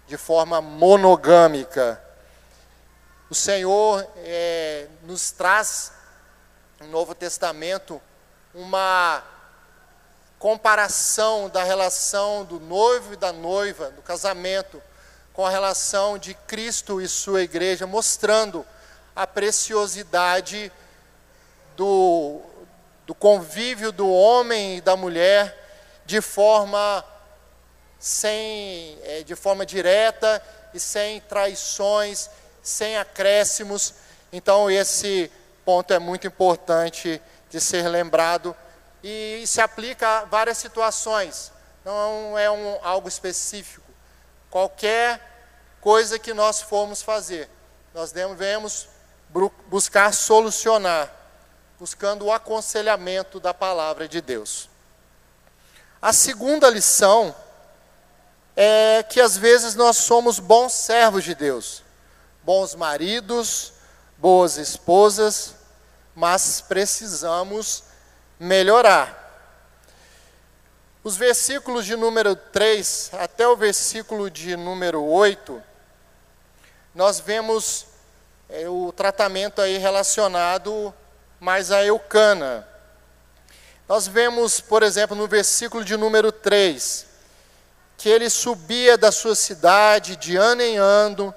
de 0.07 0.17
forma 0.17 0.59
monogâmica. 0.59 2.01
O 3.29 3.35
Senhor 3.35 4.07
é, 4.23 4.87
nos 5.03 5.29
traz 5.29 5.91
no 6.79 6.87
Novo 6.87 7.13
Testamento 7.13 8.01
uma 8.51 9.21
comparação 10.39 11.47
da 11.47 11.63
relação 11.63 12.43
do 12.43 12.59
noivo 12.59 13.13
e 13.13 13.17
da 13.17 13.31
noiva, 13.31 13.91
do 13.91 14.01
casamento, 14.01 14.81
com 15.31 15.45
a 15.45 15.51
relação 15.51 16.17
de 16.17 16.33
Cristo 16.33 16.99
e 16.99 17.07
sua 17.07 17.43
igreja, 17.43 17.85
mostrando 17.85 18.65
a 19.15 19.27
preciosidade 19.27 20.71
do, 21.77 22.41
do 23.05 23.15
convívio 23.15 23.93
do 23.93 24.11
homem 24.11 24.77
e 24.77 24.81
da 24.81 24.97
mulher 24.97 25.55
de 26.05 26.19
forma 26.19 27.05
sem 27.97 28.99
é, 29.03 29.23
de 29.23 29.35
forma 29.35 29.65
direta 29.65 30.43
e 30.73 30.79
sem 30.79 31.21
traições, 31.21 32.29
sem 32.61 32.97
acréscimos. 32.97 33.93
Então 34.33 34.69
esse 34.69 35.31
ponto 35.63 35.93
é 35.93 35.99
muito 35.99 36.27
importante 36.27 37.21
de 37.49 37.61
ser 37.61 37.87
lembrado 37.87 38.53
e 39.01 39.43
se 39.47 39.61
aplica 39.61 40.19
a 40.19 40.25
várias 40.25 40.57
situações. 40.57 41.53
Não 41.85 42.37
é 42.37 42.51
um, 42.51 42.77
algo 42.83 43.07
específico 43.07 43.87
qualquer 44.49 45.21
coisa 45.81 46.17
que 46.17 46.33
nós 46.33 46.61
formos 46.61 47.01
fazer, 47.01 47.49
nós 47.93 48.11
devemos 48.11 48.87
buscar 49.67 50.13
solucionar, 50.13 51.13
buscando 51.79 52.25
o 52.25 52.31
aconselhamento 52.31 53.39
da 53.39 53.53
palavra 53.53 54.07
de 54.07 54.19
Deus. 54.19 54.69
A 56.01 56.11
segunda 56.11 56.69
lição 56.69 57.35
é 58.55 59.03
que 59.03 59.21
às 59.21 59.37
vezes 59.37 59.75
nós 59.75 59.97
somos 59.97 60.39
bons 60.39 60.73
servos 60.73 61.23
de 61.23 61.35
Deus, 61.35 61.83
bons 62.43 62.73
maridos, 62.73 63.73
boas 64.17 64.57
esposas, 64.57 65.55
mas 66.15 66.61
precisamos 66.61 67.83
melhorar. 68.39 69.25
Os 71.03 71.15
versículos 71.15 71.85
de 71.85 71.95
número 71.95 72.35
3 72.35 73.11
até 73.13 73.47
o 73.47 73.55
versículo 73.55 74.29
de 74.29 74.57
número 74.57 75.03
8, 75.03 75.63
nós 76.93 77.19
vemos 77.19 77.85
é, 78.49 78.67
o 78.67 78.91
tratamento 78.91 79.61
aí 79.61 79.77
relacionado 79.77 80.93
mais 81.39 81.71
a 81.71 81.83
Eucana. 81.83 82.67
Nós 83.87 84.07
vemos, 84.07 84.59
por 84.59 84.83
exemplo, 84.83 85.15
no 85.15 85.27
versículo 85.27 85.83
de 85.83 85.95
número 85.95 86.31
3, 86.31 87.05
que 87.97 88.09
ele 88.09 88.29
subia 88.29 88.97
da 88.97 89.11
sua 89.11 89.35
cidade 89.35 90.15
de 90.15 90.35
ano 90.35 90.61
em 90.61 90.77
ano 90.77 91.33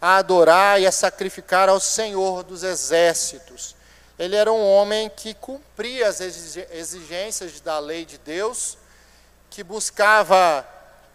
a 0.00 0.16
adorar 0.16 0.80
e 0.80 0.86
a 0.86 0.92
sacrificar 0.92 1.68
ao 1.68 1.78
Senhor 1.78 2.42
dos 2.42 2.64
exércitos. 2.64 3.76
Ele 4.18 4.34
era 4.34 4.52
um 4.52 4.66
homem 4.66 5.08
que 5.08 5.32
cumpria 5.34 6.08
as 6.08 6.20
exigências 6.20 7.60
da 7.60 7.78
lei 7.78 8.04
de 8.04 8.18
Deus 8.18 8.76
que 9.48 9.62
buscava 9.62 10.66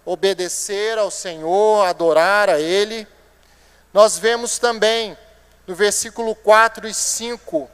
obedecer 0.06 0.97
ao 0.97 1.12
Senhor, 1.12 1.86
adorar 1.86 2.50
a 2.50 2.60
Ele. 2.60 3.08
Nós 3.91 4.17
vemos 4.17 4.58
também 4.58 5.17
no 5.65 5.76
versículo 5.76 6.34
4 6.34 6.88
e 6.88 6.93
5 6.93 7.69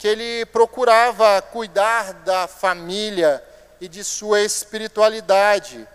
que 0.00 0.08
ele 0.08 0.46
procurava 0.46 1.42
cuidar 1.42 2.14
da 2.14 2.48
família 2.48 3.44
e 3.78 3.86
de 3.86 4.02
sua 4.02 4.40
espiritualidade. 4.40 5.86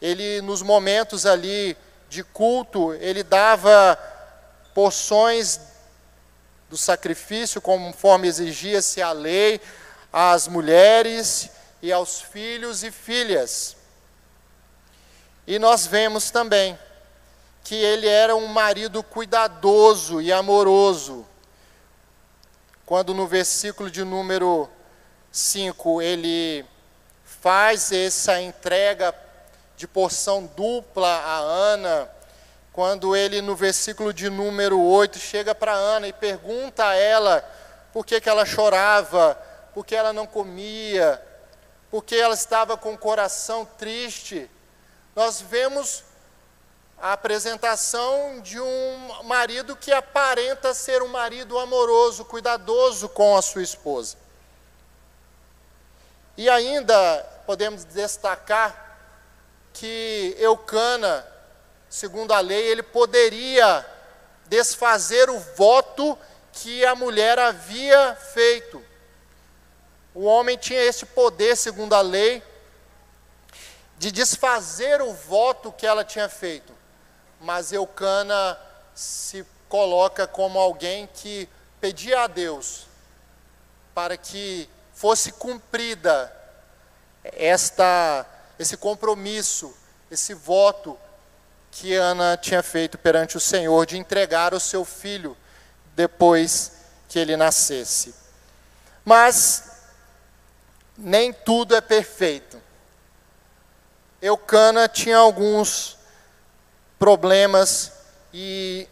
Ele, 0.00 0.40
nos 0.40 0.62
momentos 0.62 1.26
ali 1.26 1.76
de 2.08 2.24
culto, 2.24 2.94
ele 2.94 3.22
dava 3.22 3.98
porções 4.72 5.60
do 6.70 6.76
sacrifício, 6.78 7.60
conforme 7.60 8.28
exigia-se 8.28 9.02
a 9.02 9.12
lei, 9.12 9.60
às 10.10 10.48
mulheres 10.48 11.50
e 11.82 11.92
aos 11.92 12.22
filhos 12.22 12.82
e 12.82 12.90
filhas. 12.90 13.76
E 15.46 15.58
nós 15.58 15.86
vemos 15.86 16.30
também 16.30 16.78
que 17.62 17.74
ele 17.74 18.08
era 18.08 18.34
um 18.34 18.46
marido 18.46 19.02
cuidadoso 19.02 20.22
e 20.22 20.32
amoroso. 20.32 21.26
Quando 22.86 23.14
no 23.14 23.26
versículo 23.26 23.90
de 23.90 24.04
número 24.04 24.68
5 25.32 26.02
ele 26.02 26.66
faz 27.24 27.90
essa 27.92 28.40
entrega 28.42 29.14
de 29.74 29.88
porção 29.88 30.44
dupla 30.54 31.08
a 31.08 31.38
Ana, 31.38 32.10
quando 32.74 33.16
ele 33.16 33.40
no 33.40 33.56
versículo 33.56 34.12
de 34.12 34.28
número 34.28 34.78
8 34.78 35.18
chega 35.18 35.54
para 35.54 35.72
Ana 35.72 36.08
e 36.08 36.12
pergunta 36.12 36.86
a 36.86 36.94
ela 36.94 37.42
por 37.90 38.04
que, 38.04 38.20
que 38.20 38.28
ela 38.28 38.44
chorava, 38.44 39.34
por 39.72 39.86
que 39.86 39.94
ela 39.94 40.12
não 40.12 40.26
comia, 40.26 41.22
porque 41.90 42.14
ela 42.14 42.34
estava 42.34 42.76
com 42.76 42.92
o 42.92 42.98
coração 42.98 43.64
triste. 43.64 44.50
Nós 45.16 45.40
vemos 45.40 46.04
a 47.04 47.12
apresentação 47.12 48.40
de 48.40 48.58
um 48.58 49.22
marido 49.24 49.76
que 49.76 49.92
aparenta 49.92 50.72
ser 50.72 51.02
um 51.02 51.08
marido 51.08 51.58
amoroso, 51.58 52.24
cuidadoso 52.24 53.10
com 53.10 53.36
a 53.36 53.42
sua 53.42 53.62
esposa. 53.62 54.16
E 56.34 56.48
ainda 56.48 56.96
podemos 57.44 57.84
destacar 57.84 58.96
que 59.74 60.34
Eucana, 60.38 61.26
segundo 61.90 62.32
a 62.32 62.40
lei, 62.40 62.68
ele 62.68 62.82
poderia 62.82 63.84
desfazer 64.46 65.28
o 65.28 65.38
voto 65.38 66.18
que 66.54 66.86
a 66.86 66.94
mulher 66.94 67.38
havia 67.38 68.14
feito. 68.14 68.82
O 70.14 70.24
homem 70.24 70.56
tinha 70.56 70.80
esse 70.82 71.04
poder, 71.04 71.54
segundo 71.54 71.92
a 71.92 72.00
lei, 72.00 72.42
de 73.98 74.10
desfazer 74.10 75.02
o 75.02 75.12
voto 75.12 75.70
que 75.70 75.86
ela 75.86 76.02
tinha 76.02 76.30
feito. 76.30 76.73
Mas 77.44 77.72
Eucana 77.72 78.58
se 78.94 79.44
coloca 79.68 80.26
como 80.26 80.58
alguém 80.58 81.06
que 81.12 81.46
pedia 81.78 82.22
a 82.22 82.26
Deus 82.26 82.86
para 83.94 84.16
que 84.16 84.66
fosse 84.94 85.30
cumprida 85.32 86.34
esta 87.22 88.24
esse 88.58 88.78
compromisso, 88.78 89.76
esse 90.10 90.32
voto 90.32 90.98
que 91.70 91.94
Ana 91.94 92.38
tinha 92.38 92.62
feito 92.62 92.96
perante 92.96 93.36
o 93.36 93.40
Senhor 93.40 93.84
de 93.84 93.98
entregar 93.98 94.54
o 94.54 94.60
seu 94.60 94.82
filho 94.82 95.36
depois 95.94 96.72
que 97.10 97.18
ele 97.18 97.36
nascesse. 97.36 98.14
Mas 99.04 99.64
nem 100.96 101.30
tudo 101.30 101.76
é 101.76 101.82
perfeito. 101.82 102.58
Eucana 104.22 104.88
tinha 104.88 105.18
alguns 105.18 105.98
problemas 107.04 107.92
e 108.32 108.88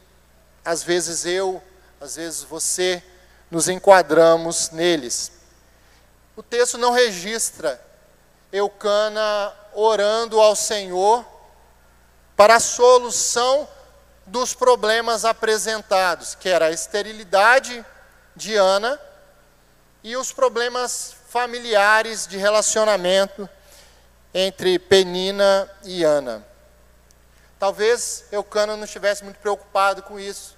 às 0.62 0.82
vezes 0.82 1.24
eu, 1.24 1.62
às 1.98 2.16
vezes 2.16 2.42
você, 2.42 3.02
nos 3.50 3.70
enquadramos 3.70 4.68
neles. 4.68 5.32
O 6.36 6.42
texto 6.42 6.76
não 6.76 6.92
registra 6.92 7.82
Eucana 8.52 9.50
orando 9.72 10.38
ao 10.38 10.54
Senhor 10.54 11.24
para 12.36 12.56
a 12.56 12.60
solução 12.60 13.66
dos 14.26 14.52
problemas 14.52 15.24
apresentados, 15.24 16.34
que 16.34 16.50
era 16.50 16.66
a 16.66 16.70
esterilidade 16.70 17.82
de 18.36 18.56
Ana 18.56 19.00
e 20.04 20.18
os 20.18 20.32
problemas 20.32 21.14
familiares 21.30 22.26
de 22.26 22.36
relacionamento 22.36 23.48
entre 24.34 24.78
Penina 24.78 25.66
e 25.82 26.04
Ana. 26.04 26.51
Talvez 27.62 28.24
Eucana 28.32 28.76
não 28.76 28.82
estivesse 28.82 29.22
muito 29.22 29.38
preocupado 29.38 30.02
com 30.02 30.18
isso. 30.18 30.56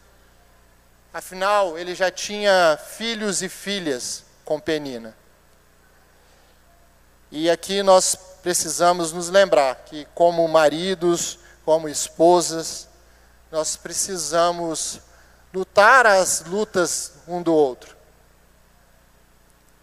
Afinal, 1.12 1.78
ele 1.78 1.94
já 1.94 2.10
tinha 2.10 2.78
filhos 2.78 3.42
e 3.42 3.48
filhas 3.50 4.24
com 4.42 4.58
Penina. 4.58 5.14
E 7.30 7.50
aqui 7.50 7.82
nós 7.82 8.16
precisamos 8.42 9.12
nos 9.12 9.28
lembrar 9.28 9.84
que, 9.84 10.08
como 10.14 10.48
maridos, 10.48 11.38
como 11.62 11.90
esposas, 11.90 12.88
nós 13.52 13.76
precisamos 13.76 14.98
lutar 15.52 16.06
as 16.06 16.42
lutas 16.46 17.16
um 17.28 17.42
do 17.42 17.52
outro. 17.52 17.94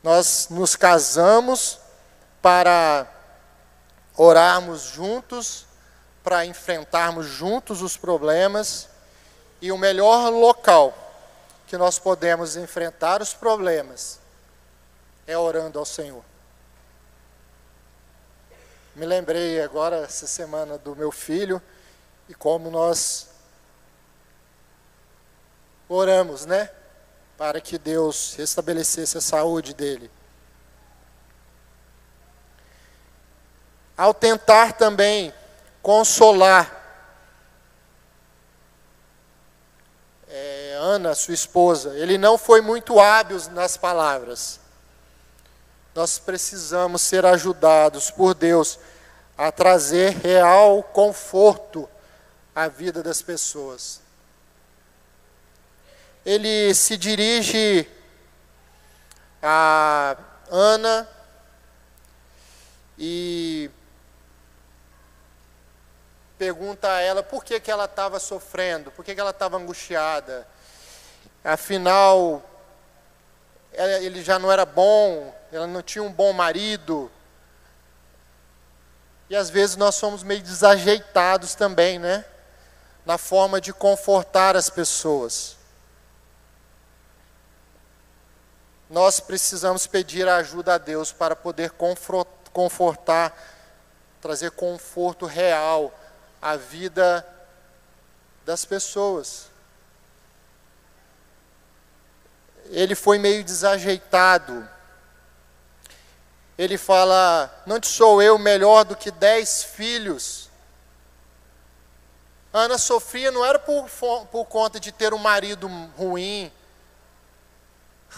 Nós 0.01 0.47
nos 0.49 0.75
casamos 0.75 1.77
para 2.41 3.05
orarmos 4.17 4.85
juntos, 4.85 5.67
para 6.23 6.45
enfrentarmos 6.45 7.25
juntos 7.25 7.81
os 7.81 7.97
problemas, 7.97 8.89
e 9.61 9.71
o 9.71 9.77
melhor 9.77 10.29
local 10.29 10.97
que 11.67 11.77
nós 11.77 11.99
podemos 11.99 12.55
enfrentar 12.55 13.21
os 13.21 13.33
problemas 13.33 14.19
é 15.27 15.37
orando 15.37 15.77
ao 15.77 15.85
Senhor. 15.85 16.23
Me 18.95 19.05
lembrei 19.05 19.61
agora, 19.61 19.97
essa 19.97 20.27
semana, 20.27 20.77
do 20.77 20.95
meu 20.95 21.11
filho 21.11 21.61
e 22.27 22.33
como 22.33 22.69
nós 22.69 23.29
oramos, 25.87 26.45
né? 26.45 26.69
Para 27.37 27.61
que 27.61 27.77
Deus 27.77 28.35
restabelecesse 28.35 29.17
a 29.17 29.21
saúde 29.21 29.73
dele. 29.73 30.11
Ao 33.95 34.13
tentar 34.13 34.73
também 34.73 35.33
consolar 35.81 36.79
é, 40.27 40.77
Ana, 40.79 41.13
sua 41.15 41.33
esposa, 41.33 41.97
ele 41.97 42.17
não 42.17 42.37
foi 42.37 42.61
muito 42.61 42.99
hábil 42.99 43.39
nas 43.51 43.77
palavras 43.77 44.61
nós 45.93 46.17
precisamos 46.17 47.01
ser 47.01 47.25
ajudados 47.25 48.09
por 48.09 48.33
Deus 48.33 48.79
a 49.37 49.51
trazer 49.51 50.17
real 50.17 50.81
conforto 50.83 51.89
à 52.55 52.67
vida 52.67 53.03
das 53.03 53.21
pessoas. 53.21 54.01
Ele 56.25 56.73
se 56.73 56.95
dirige 56.95 57.87
a 59.41 60.15
Ana 60.49 61.09
e 62.97 63.69
pergunta 66.41 66.91
a 66.91 66.99
ela 66.99 67.21
por 67.21 67.43
que, 67.43 67.59
que 67.59 67.69
ela 67.69 67.85
estava 67.85 68.19
sofrendo, 68.19 68.89
por 68.89 69.05
que, 69.05 69.13
que 69.13 69.21
ela 69.21 69.29
estava 69.29 69.57
angustiada. 69.57 70.47
Afinal, 71.43 72.41
ele 73.71 74.23
já 74.23 74.39
não 74.39 74.51
era 74.51 74.65
bom, 74.65 75.35
ela 75.51 75.67
não 75.67 75.83
tinha 75.83 76.01
um 76.01 76.11
bom 76.11 76.33
marido. 76.33 77.11
E 79.29 79.35
às 79.35 79.51
vezes 79.51 79.75
nós 79.75 79.93
somos 79.93 80.23
meio 80.23 80.41
desajeitados 80.41 81.53
também, 81.53 81.99
né? 81.99 82.25
Na 83.05 83.19
forma 83.19 83.61
de 83.61 83.71
confortar 83.71 84.55
as 84.55 84.67
pessoas. 84.67 85.57
Nós 88.89 89.19
precisamos 89.19 89.85
pedir 89.85 90.27
a 90.27 90.37
ajuda 90.37 90.73
a 90.73 90.77
Deus 90.79 91.11
para 91.11 91.35
poder 91.35 91.71
confortar, 92.51 93.31
trazer 94.19 94.49
conforto 94.49 95.27
real 95.27 95.93
à 96.41 96.55
vida 96.55 97.25
das 98.45 98.65
pessoas. 98.65 99.49
Ele 102.65 102.95
foi 102.95 103.19
meio 103.19 103.43
desajeitado 103.43 104.67
ele 106.61 106.77
fala: 106.77 107.51
Não 107.65 107.79
te 107.79 107.87
sou 107.87 108.21
eu 108.21 108.37
melhor 108.37 108.83
do 108.83 108.95
que 108.95 109.09
dez 109.09 109.63
filhos. 109.63 110.47
Ana 112.53 112.77
sofria 112.77 113.31
não 113.31 113.43
era 113.43 113.57
por, 113.57 113.89
por 114.31 114.45
conta 114.45 114.79
de 114.79 114.91
ter 114.91 115.11
um 115.11 115.17
marido 115.17 115.67
ruim. 115.97 116.51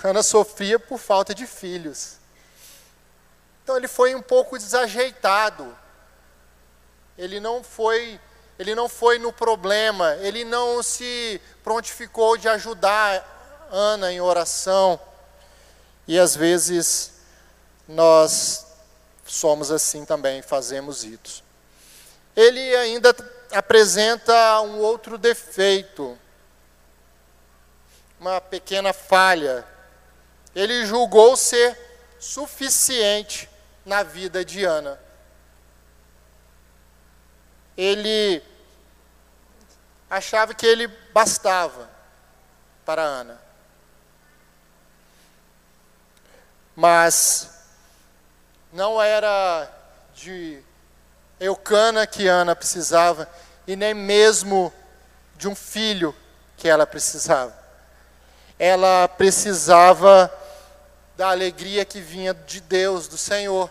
Ana 0.03 0.21
sofria 0.21 0.77
por 0.77 0.99
falta 0.99 1.33
de 1.33 1.47
filhos. 1.47 2.17
Então 3.63 3.77
ele 3.77 3.87
foi 3.87 4.13
um 4.13 4.21
pouco 4.21 4.57
desajeitado. 4.57 5.77
Ele 7.17 7.39
não 7.39 7.63
foi, 7.63 8.19
ele 8.57 8.73
não 8.73 8.89
foi 8.89 9.19
no 9.19 9.31
problema, 9.31 10.15
ele 10.21 10.43
não 10.43 10.81
se 10.81 11.39
prontificou 11.63 12.37
de 12.37 12.47
ajudar 12.49 13.67
Ana 13.71 14.11
em 14.11 14.21
oração. 14.21 14.99
E 16.07 16.19
às 16.19 16.35
vezes 16.35 17.13
nós 17.87 18.65
somos 19.25 19.71
assim 19.71 20.05
também, 20.05 20.41
fazemos 20.41 21.03
isso. 21.03 21.43
Ele 22.35 22.75
ainda 22.75 23.15
apresenta 23.51 24.61
um 24.61 24.79
outro 24.79 25.17
defeito, 25.17 26.17
uma 28.19 28.41
pequena 28.41 28.91
falha. 28.91 29.65
Ele 30.55 30.85
julgou 30.85 31.35
ser 31.35 31.77
suficiente 32.19 33.49
na 33.85 34.01
vida 34.01 34.43
de 34.45 34.63
Ana. 34.63 34.99
Ele 37.77 38.41
achava 40.09 40.53
que 40.53 40.65
ele 40.65 40.87
bastava 41.11 41.89
para 42.85 43.01
Ana. 43.01 43.41
Mas 46.75 47.49
não 48.71 49.01
era 49.01 49.69
de 50.15 50.61
Eucana 51.39 52.07
que 52.07 52.27
Ana 52.27 52.55
precisava, 52.55 53.29
e 53.67 53.75
nem 53.75 53.93
mesmo 53.93 54.73
de 55.35 55.47
um 55.47 55.55
filho 55.55 56.15
que 56.57 56.67
ela 56.67 56.85
precisava. 56.85 57.53
Ela 58.57 59.07
precisava 59.07 60.31
da 61.17 61.29
alegria 61.29 61.85
que 61.85 61.99
vinha 61.99 62.33
de 62.33 62.61
Deus, 62.61 63.07
do 63.07 63.17
Senhor. 63.17 63.69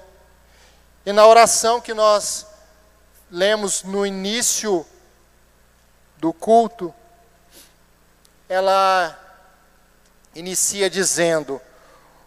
E 1.05 1.13
na 1.13 1.27
oração 1.27 1.81
que 1.81 1.95
nós 1.95 2.47
lemos 3.33 3.83
no 3.83 4.05
início 4.05 4.87
do 6.19 6.35
culto, 6.35 6.95
ela 8.47 9.19
inicia 10.35 10.91
dizendo: 10.91 11.59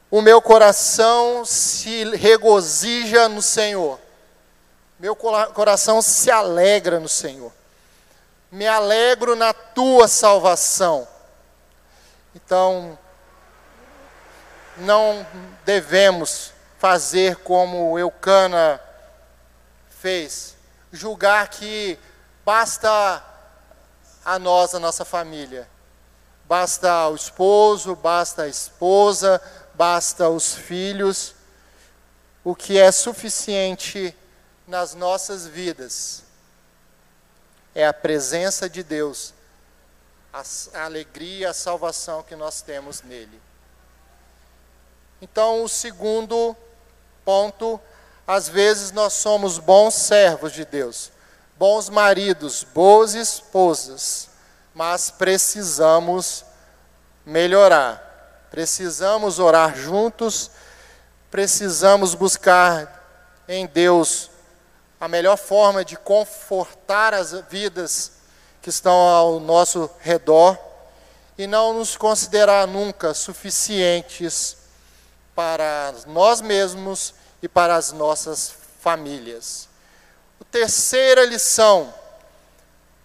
o 0.09 0.19
meu 0.19 0.41
coração 0.41 1.45
se 1.45 2.03
regozija 2.15 3.29
no 3.29 3.41
Senhor. 3.41 3.99
Meu 4.99 5.15
coração 5.15 6.01
se 6.01 6.31
alegra 6.31 6.99
no 6.99 7.09
Senhor. 7.09 7.53
Me 8.49 8.65
alegro 8.65 9.35
na 9.35 9.53
tua 9.53 10.07
salvação. 10.07 11.07
Então, 12.33 12.97
não 14.77 15.25
devemos 15.65 16.51
fazer 16.79 17.37
como 17.37 17.99
Eucana 17.99 18.81
fez, 19.89 20.54
julgar 20.95 21.49
que 21.49 21.99
basta 22.43 23.23
a 24.23 24.39
nós, 24.39 24.73
a 24.73 24.79
nossa 24.79 25.05
família. 25.05 25.69
Basta 26.45 27.07
o 27.09 27.15
esposo, 27.15 27.95
basta 27.95 28.43
a 28.43 28.47
esposa, 28.47 29.41
basta 29.73 30.29
os 30.29 30.53
filhos. 30.53 31.33
o 32.43 32.55
que 32.55 32.77
é 32.77 32.91
suficiente 32.91 34.15
nas 34.67 34.93
nossas 34.93 35.47
vidas 35.47 36.25
é 37.75 37.85
a 37.85 37.93
presença 37.93 38.69
de 38.69 38.81
Deus, 38.81 39.33
a, 40.31 40.43
alegria, 40.85 41.49
a 41.49 41.53
salvação 41.53 42.23
que 42.23 42.35
nós 42.35 42.61
temos 42.61 43.01
nele. 43.01 43.41
Então, 45.21 45.61
o 45.61 45.67
segundo 45.67 46.55
ponto, 47.25 47.79
às 48.27 48.47
vezes 48.47 48.91
nós 48.91 49.13
somos 49.13 49.59
bons 49.59 49.93
servos 49.93 50.51
de 50.51 50.65
Deus, 50.65 51.11
bons 51.57 51.89
maridos, 51.89 52.65
boas 52.73 53.13
esposas, 53.13 54.29
mas 54.73 55.11
precisamos 55.11 56.43
melhorar. 57.25 58.47
Precisamos 58.49 59.39
orar 59.39 59.75
juntos, 59.75 60.49
precisamos 61.29 62.15
buscar 62.15 63.03
em 63.47 63.67
Deus 63.67 64.29
a 64.99 65.07
melhor 65.07 65.37
forma 65.37 65.83
de 65.83 65.97
confortar 65.97 67.13
as 67.13 67.31
vidas 67.49 68.13
que 68.61 68.69
estão 68.69 68.93
ao 68.95 69.39
nosso 69.39 69.89
redor 69.99 70.57
e 71.37 71.45
não 71.45 71.73
nos 71.73 71.97
considerar 71.97 72.65
nunca 72.65 73.13
suficientes 73.13 74.57
para 75.35 75.93
nós 76.07 76.39
mesmos 76.39 77.13
e 77.45 77.47
para 77.47 77.75
as 77.75 77.91
nossas 77.91 78.55
famílias. 78.81 79.69
A 80.41 80.43
terceira 80.45 81.23
lição, 81.23 81.93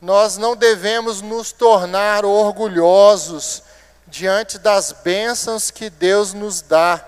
nós 0.00 0.38
não 0.38 0.57
devemos 0.57 1.20
nos 1.20 1.53
tornar 1.53 2.24
orgulhosos 2.24 3.62
diante 4.07 4.59
das 4.59 4.92
bênçãos 4.92 5.70
que 5.70 5.90
Deus 5.90 6.33
nos 6.33 6.62
dá, 6.62 7.07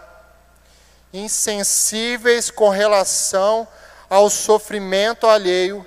insensíveis 1.11 2.51
com 2.51 2.69
relação 2.69 3.67
ao 4.11 4.29
sofrimento 4.29 5.27
alheio 5.27 5.87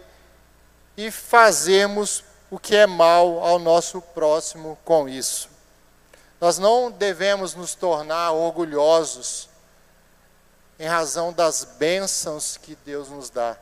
e 0.98 1.12
fazermos 1.12 2.24
o 2.50 2.58
que 2.58 2.76
é 2.76 2.88
mal 2.88 3.38
ao 3.38 3.60
nosso 3.60 4.02
próximo 4.02 4.80
com 4.84 5.08
isso. 5.08 5.48
Nós 6.42 6.58
não 6.58 6.90
devemos 6.90 7.54
nos 7.54 7.76
tornar 7.76 8.32
orgulhosos 8.32 9.48
em 10.80 10.88
razão 10.88 11.32
das 11.32 11.64
bênçãos 11.64 12.58
que 12.58 12.76
Deus 12.86 13.10
nos 13.10 13.30
dá. 13.30 13.58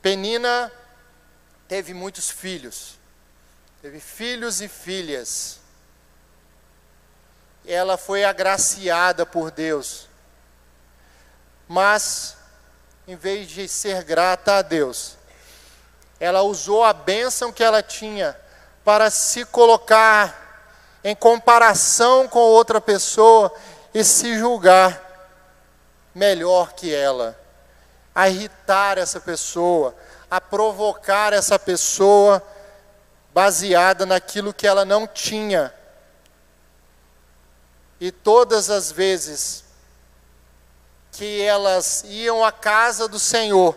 Penina 0.00 0.72
teve 1.66 1.92
muitos 1.92 2.30
filhos, 2.30 2.98
teve 3.82 4.00
filhos 4.00 4.60
e 4.60 4.68
filhas 4.68 5.58
ela 7.68 7.98
foi 7.98 8.24
agraciada 8.24 9.26
por 9.26 9.50
Deus. 9.50 10.08
Mas, 11.68 12.34
em 13.06 13.14
vez 13.14 13.48
de 13.48 13.68
ser 13.68 14.02
grata 14.04 14.56
a 14.56 14.62
Deus, 14.62 15.16
ela 16.18 16.42
usou 16.42 16.82
a 16.82 16.94
bênção 16.94 17.52
que 17.52 17.62
ela 17.62 17.82
tinha 17.82 18.34
para 18.82 19.10
se 19.10 19.44
colocar 19.44 20.46
em 21.04 21.14
comparação 21.14 22.26
com 22.26 22.38
outra 22.38 22.80
pessoa 22.80 23.52
e 23.92 24.02
se 24.02 24.38
julgar 24.38 25.07
melhor 26.18 26.72
que 26.74 26.94
ela, 26.94 27.38
a 28.14 28.28
irritar 28.28 28.98
essa 28.98 29.20
pessoa, 29.20 29.94
a 30.30 30.40
provocar 30.40 31.32
essa 31.32 31.58
pessoa 31.58 32.42
baseada 33.32 34.04
naquilo 34.04 34.52
que 34.52 34.66
ela 34.66 34.84
não 34.84 35.06
tinha 35.06 35.72
e 38.00 38.12
todas 38.12 38.70
as 38.70 38.92
vezes 38.92 39.64
que 41.12 41.42
elas 41.42 42.04
iam 42.06 42.44
à 42.44 42.52
casa 42.52 43.08
do 43.08 43.18
Senhor, 43.18 43.76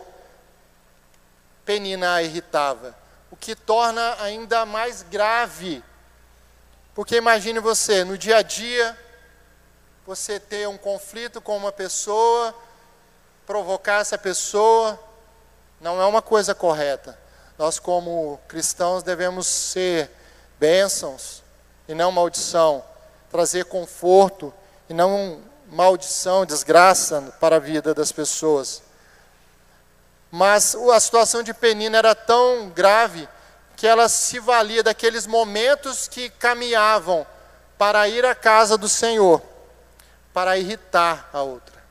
Penina 1.66 2.16
a 2.16 2.24
irritava, 2.24 2.96
o 3.32 3.36
que 3.36 3.56
torna 3.56 4.22
ainda 4.22 4.66
mais 4.66 5.04
grave. 5.04 5.84
Porque 6.94 7.16
imagine 7.16 7.60
você, 7.60 8.04
no 8.04 8.18
dia 8.18 8.38
a 8.38 8.42
dia, 8.42 8.98
você 10.12 10.42
ter 10.42 10.68
um 10.68 10.78
conflito 10.78 11.40
com 11.40 11.56
uma 11.56 11.72
pessoa, 11.72 12.54
provocar 13.48 14.02
essa 14.02 14.18
pessoa, 14.18 15.00
não 15.80 16.02
é 16.02 16.06
uma 16.06 16.22
coisa 16.22 16.54
correta. 16.54 17.18
Nós, 17.58 17.80
como 17.80 18.38
cristãos, 18.46 19.04
devemos 19.04 19.48
ser 19.48 20.12
bênçãos 20.60 21.42
e 21.88 21.94
não 21.94 22.12
maldição 22.12 22.84
trazer 23.32 23.64
conforto 23.64 24.54
e 24.90 24.94
não 24.94 25.40
maldição, 25.72 26.46
desgraça 26.46 27.34
para 27.40 27.56
a 27.56 27.60
vida 27.60 27.94
das 27.94 28.12
pessoas. 28.12 28.84
Mas 30.30 30.76
a 30.76 31.00
situação 31.00 31.42
de 31.42 31.54
Penina 31.54 32.00
era 32.00 32.14
tão 32.14 32.70
grave 32.70 33.30
que 33.78 33.88
ela 33.88 34.10
se 34.10 34.38
valia 34.40 34.84
daqueles 34.84 35.26
momentos 35.26 36.10
que 36.10 36.30
caminhavam 36.32 37.26
para 37.78 38.10
ir 38.10 38.26
à 38.26 38.36
casa 38.36 38.78
do 38.78 38.90
Senhor, 38.90 39.42
para 40.34 40.58
irritar 40.58 41.30
a 41.34 41.42
outra. 41.42 41.82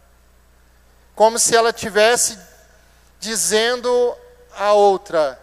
Como 1.14 1.38
se 1.38 1.54
ela 1.54 1.72
tivesse 1.72 2.38
dizendo 3.18 4.16
à 4.52 4.72
outra: 4.72 5.40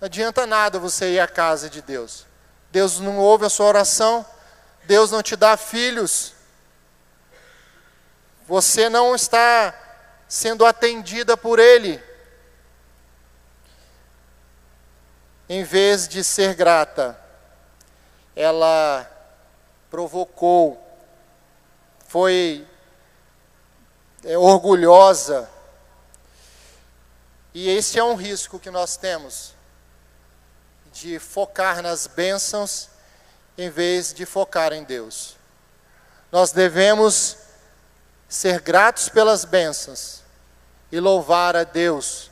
não 0.00 0.06
adianta 0.06 0.46
nada 0.46 0.78
você 0.78 1.12
ir 1.12 1.20
à 1.20 1.28
casa 1.28 1.70
de 1.70 1.82
Deus. 1.82 2.26
Deus 2.70 2.98
não 2.98 3.18
ouve 3.18 3.44
a 3.44 3.50
sua 3.50 3.66
oração, 3.66 4.24
Deus 4.84 5.10
não 5.10 5.22
te 5.22 5.36
dá 5.36 5.56
filhos, 5.56 6.34
você 8.46 8.88
não 8.88 9.14
está 9.14 9.74
sendo 10.26 10.64
atendida 10.64 11.36
por 11.36 11.58
Ele. 11.58 12.02
Em 15.48 15.62
vez 15.62 16.08
de 16.08 16.24
ser 16.24 16.54
grata, 16.54 17.18
ela 18.34 19.06
provocou, 19.90 20.81
foi 22.12 22.66
é, 24.22 24.36
orgulhosa. 24.36 25.48
E 27.54 27.70
esse 27.70 27.98
é 27.98 28.04
um 28.04 28.14
risco 28.14 28.58
que 28.58 28.70
nós 28.70 28.98
temos 28.98 29.54
de 30.92 31.18
focar 31.18 31.80
nas 31.80 32.06
bênçãos 32.06 32.90
em 33.56 33.70
vez 33.70 34.12
de 34.12 34.26
focar 34.26 34.74
em 34.74 34.84
Deus. 34.84 35.38
Nós 36.30 36.52
devemos 36.52 37.38
ser 38.28 38.60
gratos 38.60 39.08
pelas 39.08 39.46
bênçãos 39.46 40.20
e 40.90 41.00
louvar 41.00 41.56
a 41.56 41.64
Deus, 41.64 42.30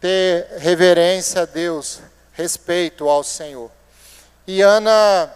ter 0.00 0.46
reverência 0.56 1.42
a 1.42 1.44
Deus, 1.44 2.00
respeito 2.32 3.06
ao 3.06 3.22
Senhor. 3.22 3.70
E 4.46 4.62
Ana, 4.62 5.30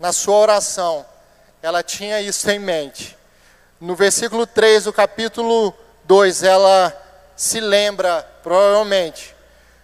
na 0.00 0.14
sua 0.14 0.36
oração, 0.36 1.04
ela 1.66 1.82
tinha 1.82 2.20
isso 2.20 2.48
em 2.48 2.60
mente. 2.60 3.18
No 3.80 3.96
versículo 3.96 4.46
3 4.46 4.84
do 4.84 4.92
capítulo 4.92 5.74
2, 6.04 6.44
ela 6.44 6.96
se 7.34 7.58
lembra, 7.58 8.22
provavelmente, 8.40 9.34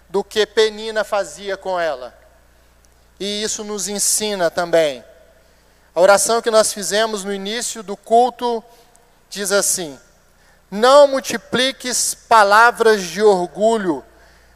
do 0.08 0.22
que 0.22 0.46
Penina 0.46 1.02
fazia 1.02 1.56
com 1.56 1.80
ela. 1.80 2.16
E 3.18 3.42
isso 3.42 3.64
nos 3.64 3.88
ensina 3.88 4.48
também. 4.48 5.04
A 5.92 6.00
oração 6.00 6.40
que 6.40 6.52
nós 6.52 6.72
fizemos 6.72 7.24
no 7.24 7.34
início 7.34 7.82
do 7.82 7.96
culto 7.96 8.62
diz 9.28 9.50
assim: 9.50 9.98
Não 10.70 11.08
multipliques 11.08 12.14
palavras 12.14 13.02
de 13.02 13.20
orgulho, 13.20 14.04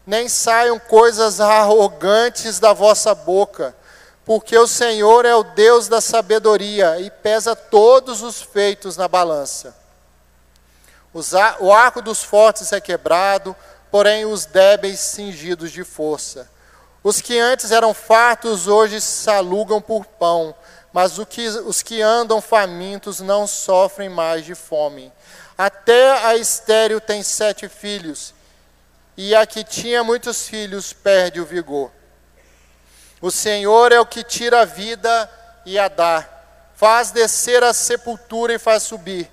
nem 0.06 0.28
saiam 0.28 0.78
coisas 0.78 1.40
arrogantes 1.40 2.60
da 2.60 2.72
vossa 2.72 3.16
boca, 3.16 3.74
porque 4.26 4.58
o 4.58 4.66
Senhor 4.66 5.24
é 5.24 5.36
o 5.36 5.44
Deus 5.44 5.86
da 5.86 6.00
sabedoria 6.00 7.00
e 7.00 7.08
pesa 7.12 7.54
todos 7.54 8.22
os 8.22 8.42
feitos 8.42 8.96
na 8.96 9.06
balança. 9.06 9.74
O 11.60 11.72
arco 11.72 12.02
dos 12.02 12.24
fortes 12.24 12.72
é 12.72 12.80
quebrado, 12.80 13.54
porém 13.88 14.26
os 14.26 14.44
débeis 14.44 14.98
cingidos 14.98 15.70
de 15.70 15.84
força. 15.84 16.50
Os 17.04 17.20
que 17.20 17.38
antes 17.38 17.70
eram 17.70 17.94
fartos 17.94 18.66
hoje 18.66 19.00
se 19.00 19.30
alugam 19.30 19.80
por 19.80 20.04
pão, 20.04 20.52
mas 20.92 21.18
os 21.18 21.80
que 21.80 22.02
andam 22.02 22.40
famintos 22.40 23.20
não 23.20 23.46
sofrem 23.46 24.08
mais 24.08 24.44
de 24.44 24.56
fome. 24.56 25.12
Até 25.56 26.26
a 26.26 26.34
estéril 26.36 27.00
tem 27.00 27.22
sete 27.22 27.68
filhos, 27.68 28.34
e 29.16 29.36
a 29.36 29.46
que 29.46 29.62
tinha 29.62 30.02
muitos 30.02 30.48
filhos 30.48 30.92
perde 30.92 31.40
o 31.40 31.46
vigor. 31.46 31.92
O 33.20 33.30
Senhor 33.30 33.92
é 33.92 34.00
o 34.00 34.06
que 34.06 34.22
tira 34.22 34.60
a 34.60 34.64
vida 34.64 35.30
e 35.64 35.78
a 35.78 35.88
dá, 35.88 36.28
faz 36.74 37.10
descer 37.10 37.64
a 37.64 37.72
sepultura 37.72 38.52
e 38.52 38.58
faz 38.58 38.82
subir. 38.82 39.30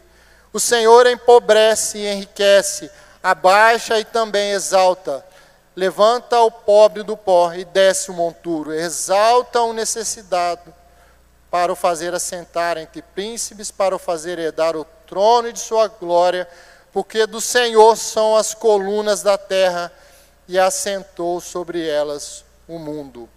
O 0.54 0.60
Senhor 0.60 1.06
empobrece 1.08 1.98
e 1.98 2.08
enriquece, 2.08 2.90
abaixa 3.22 4.00
e 4.00 4.06
também 4.06 4.52
exalta. 4.52 5.26
Levanta 5.76 6.40
o 6.40 6.52
pobre 6.52 7.04
do 7.04 7.18
pó 7.18 7.52
e 7.54 7.66
desce 7.66 8.12
o 8.12 8.14
monturo, 8.14 8.72
exalta 8.72 9.62
o 9.62 9.74
necessitado 9.74 10.74
para 11.50 11.72
o 11.74 11.76
fazer 11.76 12.14
assentar 12.14 12.78
entre 12.78 13.02
príncipes, 13.02 13.70
para 13.70 13.96
o 13.96 14.00
fazer 14.00 14.40
herdar 14.40 14.76
o 14.76 14.86
trono 15.06 15.52
de 15.52 15.60
sua 15.60 15.88
glória, 15.88 16.48
porque 16.92 17.26
do 17.26 17.42
Senhor 17.42 17.98
são 17.98 18.36
as 18.36 18.54
colunas 18.54 19.22
da 19.22 19.38
terra 19.38 19.92
e 20.48 20.58
assentou 20.58 21.42
sobre 21.42 21.88
elas 21.88 22.46
o 22.68 22.80
mundo. 22.80 23.30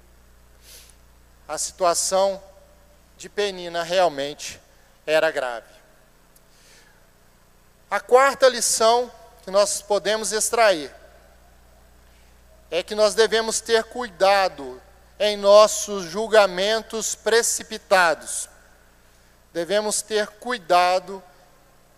A 1.48 1.58
situação 1.58 2.42
de 3.16 3.28
Penina 3.28 3.82
realmente 3.82 4.60
era 5.06 5.30
grave. 5.30 5.74
A 7.90 8.00
quarta 8.00 8.48
lição 8.48 9.10
que 9.44 9.50
nós 9.50 9.80
podemos 9.80 10.32
extrair 10.32 10.92
é 12.70 12.82
que 12.82 12.94
nós 12.94 13.14
devemos 13.14 13.60
ter 13.60 13.84
cuidado 13.84 14.82
em 15.20 15.36
nossos 15.36 16.04
julgamentos 16.04 17.14
precipitados. 17.14 18.48
Devemos 19.52 20.02
ter 20.02 20.26
cuidado 20.26 21.22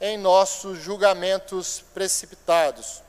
em 0.00 0.16
nossos 0.16 0.78
julgamentos 0.78 1.82
precipitados. 1.92 3.02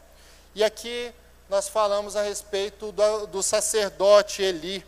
E 0.55 0.63
aqui 0.63 1.13
nós 1.47 1.67
falamos 1.67 2.15
a 2.15 2.23
respeito 2.23 2.91
do, 2.91 3.27
do 3.27 3.43
sacerdote 3.43 4.41
Eli. 4.41 4.85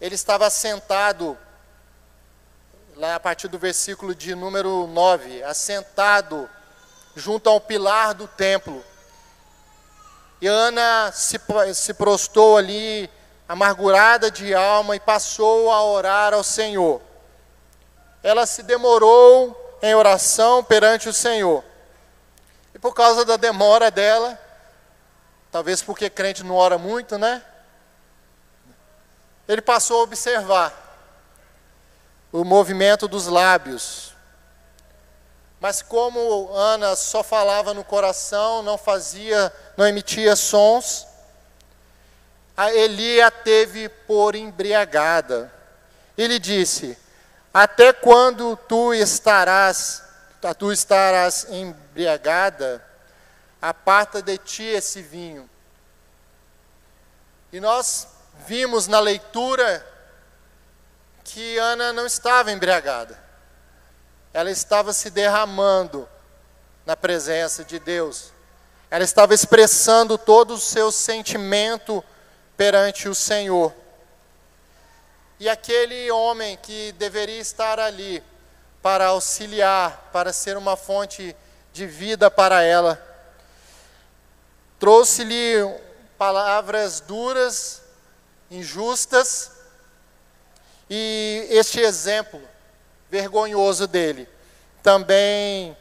Ele 0.00 0.14
estava 0.14 0.48
sentado, 0.48 1.36
lá 2.96 3.16
a 3.16 3.20
partir 3.20 3.48
do 3.48 3.58
versículo 3.58 4.14
de 4.14 4.34
número 4.34 4.86
9, 4.86 5.42
assentado 5.42 6.48
junto 7.14 7.50
ao 7.50 7.60
pilar 7.60 8.14
do 8.14 8.26
templo. 8.26 8.82
E 10.40 10.46
Ana 10.46 11.12
se, 11.12 11.38
se 11.74 11.92
prostou 11.92 12.56
ali 12.56 13.10
amargurada 13.46 14.30
de 14.30 14.54
alma 14.54 14.96
e 14.96 15.00
passou 15.00 15.70
a 15.70 15.82
orar 15.84 16.32
ao 16.32 16.42
Senhor. 16.42 17.02
Ela 18.22 18.46
se 18.46 18.62
demorou 18.62 19.78
em 19.82 19.94
oração 19.94 20.64
perante 20.64 21.10
o 21.10 21.12
Senhor. 21.12 21.62
E 22.74 22.78
por 22.78 22.94
causa 22.94 23.22
da 23.24 23.36
demora 23.36 23.90
dela, 23.90 24.38
talvez 25.52 25.82
porque 25.82 26.08
crente 26.08 26.42
não 26.42 26.54
ora 26.54 26.78
muito, 26.78 27.18
né? 27.18 27.42
Ele 29.50 29.60
passou 29.60 29.98
a 29.98 30.02
observar 30.04 30.72
o 32.30 32.44
movimento 32.44 33.08
dos 33.08 33.26
lábios. 33.26 34.14
Mas 35.58 35.82
como 35.82 36.52
Ana 36.54 36.94
só 36.94 37.24
falava 37.24 37.74
no 37.74 37.82
coração, 37.82 38.62
não 38.62 38.78
fazia, 38.78 39.52
não 39.76 39.88
emitia 39.88 40.36
sons, 40.36 41.04
a 42.56 42.72
Eli 42.72 43.20
a 43.20 43.28
teve 43.28 43.88
por 43.88 44.36
embriagada. 44.36 45.52
Ele 46.16 46.38
disse: 46.38 46.96
Até 47.52 47.92
quando 47.92 48.56
tu 48.68 48.94
estarás, 48.94 50.00
tu 50.56 50.70
estarás 50.70 51.48
embriagada? 51.50 52.86
Aparta 53.60 54.22
de 54.22 54.38
ti 54.38 54.62
esse 54.62 55.02
vinho. 55.02 55.50
E 57.52 57.58
nós 57.58 58.06
vimos 58.46 58.86
na 58.86 59.00
leitura 59.00 59.86
que 61.24 61.58
Ana 61.58 61.92
não 61.92 62.06
estava 62.06 62.50
embriagada. 62.50 63.18
Ela 64.32 64.50
estava 64.50 64.92
se 64.92 65.10
derramando 65.10 66.08
na 66.84 66.96
presença 66.96 67.64
de 67.64 67.78
Deus. 67.78 68.32
Ela 68.90 69.04
estava 69.04 69.34
expressando 69.34 70.18
todo 70.18 70.54
o 70.54 70.60
seu 70.60 70.90
sentimento 70.90 72.02
perante 72.56 73.08
o 73.08 73.14
Senhor. 73.14 73.72
E 75.38 75.48
aquele 75.48 76.10
homem 76.10 76.56
que 76.56 76.92
deveria 76.92 77.40
estar 77.40 77.78
ali 77.78 78.22
para 78.82 79.06
auxiliar, 79.06 80.10
para 80.12 80.32
ser 80.32 80.56
uma 80.56 80.76
fonte 80.76 81.36
de 81.72 81.86
vida 81.86 82.30
para 82.30 82.62
ela, 82.62 83.00
trouxe-lhe 84.78 85.56
palavras 86.18 87.00
duras, 87.00 87.82
injustas, 88.50 89.52
e 90.88 91.46
este 91.50 91.80
exemplo 91.80 92.40
vergonhoso 93.08 93.86
dele 93.86 94.28
também 94.82 95.76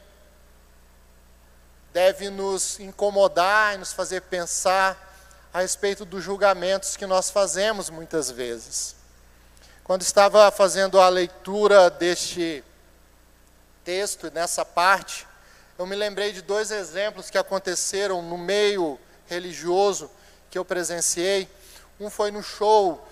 deve 1.91 2.29
nos 2.29 2.79
incomodar 2.79 3.75
e 3.75 3.77
nos 3.77 3.91
fazer 3.91 4.21
pensar 4.21 5.07
a 5.51 5.61
respeito 5.61 6.05
dos 6.05 6.23
julgamentos 6.23 6.95
que 6.95 7.05
nós 7.05 7.31
fazemos 7.31 7.89
muitas 7.89 8.29
vezes. 8.29 8.95
Quando 9.83 10.03
estava 10.03 10.51
fazendo 10.51 10.99
a 10.99 11.09
leitura 11.09 11.89
deste 11.89 12.63
texto, 13.83 14.29
nessa 14.31 14.63
parte, 14.63 15.27
eu 15.79 15.87
me 15.87 15.95
lembrei 15.95 16.31
de 16.31 16.43
dois 16.43 16.69
exemplos 16.69 17.29
que 17.29 17.37
aconteceram 17.37 18.21
no 18.21 18.37
meio 18.37 18.99
religioso 19.27 20.11
que 20.51 20.57
eu 20.59 20.65
presenciei. 20.65 21.49
Um 21.99 22.09
foi 22.09 22.31
no 22.31 22.41
show 22.41 23.05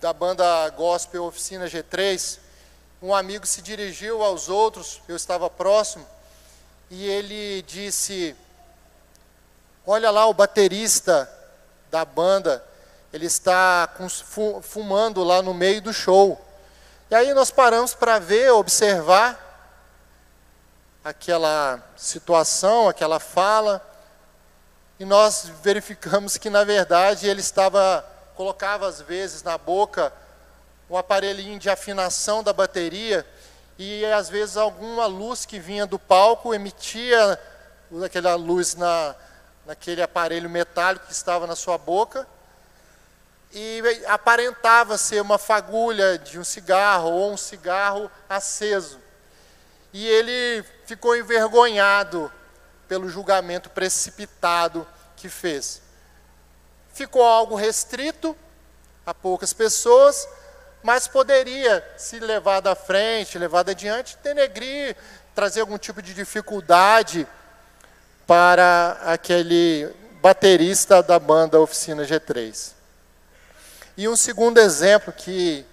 da 0.00 0.14
banda 0.14 0.66
gospel 0.70 1.24
Oficina 1.24 1.66
G3. 1.66 2.38
Um 3.02 3.14
amigo 3.14 3.46
se 3.46 3.60
dirigiu 3.60 4.22
aos 4.22 4.48
outros, 4.48 5.02
eu 5.06 5.14
estava 5.14 5.50
próximo, 5.50 6.06
e 6.88 7.06
ele 7.06 7.60
disse: 7.62 8.34
Olha 9.86 10.10
lá 10.10 10.26
o 10.26 10.32
baterista 10.32 11.30
da 11.90 12.02
banda, 12.02 12.64
ele 13.12 13.26
está 13.26 13.94
fumando 14.62 15.22
lá 15.22 15.42
no 15.42 15.52
meio 15.52 15.82
do 15.82 15.92
show. 15.92 16.42
E 17.10 17.14
aí 17.14 17.34
nós 17.34 17.50
paramos 17.50 17.92
para 17.92 18.18
ver, 18.18 18.52
observar 18.52 19.38
aquela 21.04 21.82
situação, 21.94 22.88
aquela 22.88 23.20
fala, 23.20 23.86
e 24.98 25.04
nós 25.04 25.50
verificamos 25.62 26.36
que 26.36 26.50
na 26.50 26.64
verdade 26.64 27.28
ele 27.28 27.40
estava 27.40 28.04
colocava 28.34 28.86
às 28.86 29.00
vezes 29.00 29.42
na 29.42 29.56
boca 29.56 30.12
um 30.90 30.96
aparelhinho 30.96 31.58
de 31.58 31.70
afinação 31.70 32.42
da 32.42 32.52
bateria 32.52 33.26
e 33.78 34.04
às 34.06 34.28
vezes 34.28 34.56
alguma 34.56 35.06
luz 35.06 35.44
que 35.44 35.58
vinha 35.58 35.86
do 35.86 35.98
palco 35.98 36.54
emitia 36.54 37.38
aquela 38.04 38.34
luz 38.34 38.74
na, 38.74 39.14
naquele 39.66 40.02
aparelho 40.02 40.50
metálico 40.50 41.06
que 41.06 41.12
estava 41.12 41.46
na 41.46 41.54
sua 41.54 41.78
boca 41.78 42.26
e 43.52 43.82
aparentava 44.06 44.98
ser 44.98 45.20
uma 45.20 45.38
fagulha 45.38 46.18
de 46.18 46.38
um 46.38 46.44
cigarro 46.44 47.10
ou 47.10 47.32
um 47.32 47.36
cigarro 47.36 48.10
aceso. 48.28 49.00
E 49.92 50.06
ele 50.06 50.62
ficou 50.84 51.16
envergonhado 51.16 52.30
pelo 52.88 53.08
julgamento 53.08 53.70
precipitado 53.70 54.86
que 55.16 55.28
fez. 55.28 55.82
Ficou 56.92 57.22
algo 57.22 57.54
restrito 57.54 58.36
a 59.04 59.14
poucas 59.14 59.52
pessoas, 59.52 60.28
mas 60.82 61.06
poderia 61.06 61.84
se 61.96 62.18
levar 62.18 62.66
à 62.66 62.74
frente, 62.74 63.38
levar 63.38 63.68
adiante, 63.68 64.18
denegrir, 64.22 64.96
trazer 65.34 65.60
algum 65.60 65.78
tipo 65.78 66.02
de 66.02 66.14
dificuldade 66.14 67.26
para 68.26 68.98
aquele 69.04 69.88
baterista 70.20 71.02
da 71.02 71.18
banda 71.18 71.60
Oficina 71.60 72.04
G3. 72.04 72.72
E 73.96 74.08
um 74.08 74.16
segundo 74.16 74.58
exemplo 74.58 75.12
que 75.12 75.64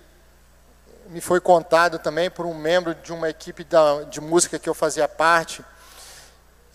me 1.07 1.21
foi 1.21 1.39
contado 1.39 1.99
também 1.99 2.29
por 2.29 2.45
um 2.45 2.53
membro 2.53 2.95
de 2.95 3.13
uma 3.13 3.29
equipe 3.29 3.65
de 4.09 4.19
música 4.21 4.57
que 4.57 4.67
eu 4.67 4.73
fazia 4.73 5.07
parte. 5.07 5.63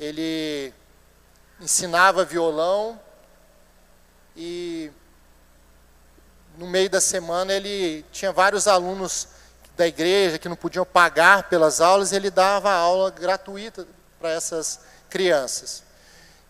Ele 0.00 0.72
ensinava 1.60 2.24
violão 2.24 2.98
e 4.34 4.90
no 6.56 6.66
meio 6.66 6.88
da 6.88 7.02
semana 7.02 7.52
ele 7.52 8.02
tinha 8.10 8.32
vários 8.32 8.66
alunos 8.66 9.28
da 9.76 9.86
igreja 9.86 10.38
que 10.38 10.48
não 10.48 10.56
podiam 10.56 10.86
pagar 10.86 11.50
pelas 11.50 11.80
aulas, 11.80 12.12
e 12.12 12.16
ele 12.16 12.30
dava 12.30 12.72
aula 12.72 13.10
gratuita 13.10 13.86
para 14.18 14.30
essas 14.30 14.80
crianças. 15.08 15.82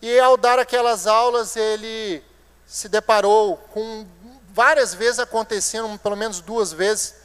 E 0.01 0.19
ao 0.19 0.37
dar 0.37 0.57
aquelas 0.57 1.05
aulas, 1.05 1.55
ele 1.55 2.23
se 2.65 2.87
deparou 2.89 3.57
com 3.57 4.07
várias 4.53 4.93
vezes 4.93 5.19
acontecendo, 5.19 5.99
pelo 5.99 6.15
menos 6.15 6.39
duas 6.39 6.71
vezes, 6.71 7.15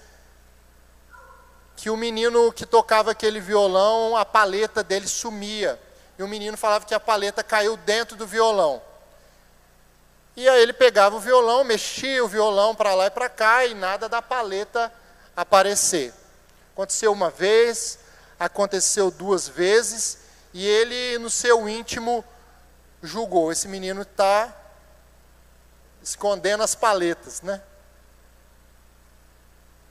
que 1.76 1.88
o 1.88 1.96
menino 1.96 2.53
que 2.53 2.66
tocava 2.66 3.12
aquele 3.12 3.40
violão, 3.40 4.16
a 4.16 4.24
paleta 4.24 4.82
dele 4.82 5.07
sumia. 5.07 5.80
E 6.18 6.22
o 6.22 6.28
menino 6.28 6.56
falava 6.56 6.86
que 6.86 6.94
a 6.94 7.00
paleta 7.00 7.42
caiu 7.42 7.76
dentro 7.76 8.16
do 8.16 8.26
violão. 8.26 8.82
E 10.36 10.48
aí 10.48 10.62
ele 10.62 10.72
pegava 10.72 11.16
o 11.16 11.20
violão, 11.20 11.64
mexia 11.64 12.22
o 12.24 12.28
violão 12.28 12.74
para 12.74 12.94
lá 12.94 13.06
e 13.06 13.10
para 13.10 13.28
cá 13.28 13.64
e 13.64 13.74
nada 13.74 14.08
da 14.08 14.20
paleta 14.20 14.92
aparecer. 15.34 16.12
Aconteceu 16.74 17.10
uma 17.12 17.30
vez, 17.30 17.98
aconteceu 18.38 19.10
duas 19.10 19.48
vezes, 19.48 20.18
e 20.52 20.66
ele, 20.66 21.18
no 21.18 21.30
seu 21.30 21.68
íntimo, 21.68 22.24
julgou: 23.02 23.50
esse 23.50 23.66
menino 23.66 24.02
está 24.02 24.54
escondendo 26.02 26.62
as 26.62 26.74
paletas, 26.74 27.40
né? 27.42 27.62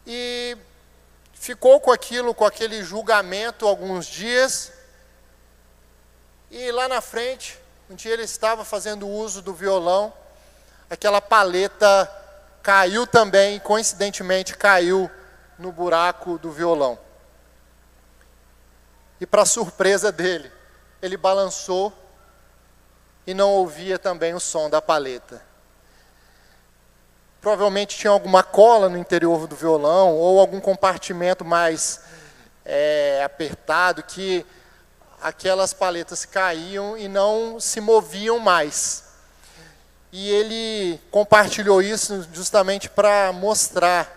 E 0.05 0.55
ficou 1.33 1.79
com 1.79 1.91
aquilo, 1.91 2.33
com 2.33 2.45
aquele 2.45 2.83
julgamento 2.83 3.67
alguns 3.67 4.05
dias, 4.05 4.71
e 6.49 6.71
lá 6.71 6.87
na 6.87 7.01
frente, 7.01 7.59
um 7.89 7.95
dia 7.95 8.13
ele 8.13 8.23
estava 8.23 8.63
fazendo 8.63 9.07
uso 9.07 9.41
do 9.41 9.53
violão, 9.53 10.13
aquela 10.89 11.21
paleta 11.21 12.09
caiu 12.61 13.05
também, 13.05 13.59
coincidentemente 13.59 14.57
caiu 14.57 15.09
no 15.57 15.71
buraco 15.71 16.37
do 16.37 16.51
violão. 16.51 16.97
E 19.19 19.25
para 19.25 19.45
surpresa 19.45 20.11
dele, 20.11 20.51
ele 21.01 21.17
balançou 21.17 21.93
e 23.25 23.33
não 23.33 23.51
ouvia 23.51 23.97
também 23.97 24.33
o 24.33 24.39
som 24.39 24.69
da 24.69 24.81
paleta. 24.81 25.41
Provavelmente 27.39 27.97
tinha 27.97 28.11
alguma 28.11 28.43
cola 28.43 28.89
no 28.89 28.97
interior 28.97 29.47
do 29.47 29.55
violão 29.55 30.15
ou 30.15 30.39
algum 30.39 30.59
compartimento 30.59 31.45
mais 31.45 32.01
é, 32.65 33.21
apertado 33.23 34.01
que 34.01 34.45
aquelas 35.25 35.73
paletas 35.73 36.23
caíam 36.23 36.95
e 36.95 37.07
não 37.07 37.59
se 37.59 37.81
moviam 37.81 38.37
mais. 38.37 39.05
E 40.11 40.29
ele 40.29 41.01
compartilhou 41.09 41.81
isso 41.81 42.27
justamente 42.31 42.87
para 42.87 43.33
mostrar 43.33 44.07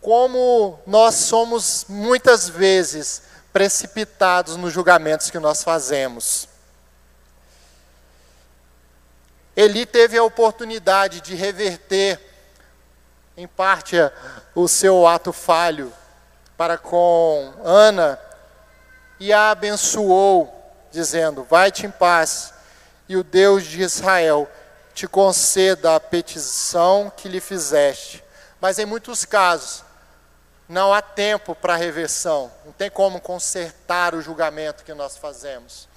como 0.00 0.80
nós 0.86 1.16
somos 1.16 1.84
muitas 1.90 2.48
vezes 2.48 3.24
precipitados 3.52 4.56
nos 4.56 4.72
julgamentos 4.72 5.28
que 5.28 5.38
nós 5.38 5.62
fazemos. 5.62 6.48
Eli 9.54 9.84
teve 9.84 10.16
a 10.16 10.24
oportunidade 10.24 11.20
de 11.20 11.34
reverter, 11.34 12.18
em 13.36 13.46
parte, 13.46 13.96
o 14.54 14.66
seu 14.66 15.06
ato 15.06 15.34
falho 15.34 15.92
para 16.56 16.78
com 16.78 17.52
Ana 17.62 18.18
e 19.22 19.32
a 19.32 19.52
abençoou, 19.52 20.52
dizendo: 20.90 21.44
Vai-te 21.44 21.86
em 21.86 21.90
paz, 21.90 22.52
e 23.08 23.16
o 23.16 23.22
Deus 23.22 23.62
de 23.62 23.80
Israel 23.80 24.50
te 24.92 25.06
conceda 25.06 25.94
a 25.94 26.00
petição 26.00 27.10
que 27.16 27.28
lhe 27.28 27.40
fizeste. 27.40 28.22
Mas 28.60 28.80
em 28.80 28.84
muitos 28.84 29.24
casos, 29.24 29.84
não 30.68 30.92
há 30.92 31.00
tempo 31.00 31.54
para 31.54 31.76
reversão, 31.76 32.50
não 32.64 32.72
tem 32.72 32.90
como 32.90 33.20
consertar 33.20 34.12
o 34.12 34.20
julgamento 34.20 34.82
que 34.82 34.92
nós 34.92 35.16
fazemos. 35.16 35.88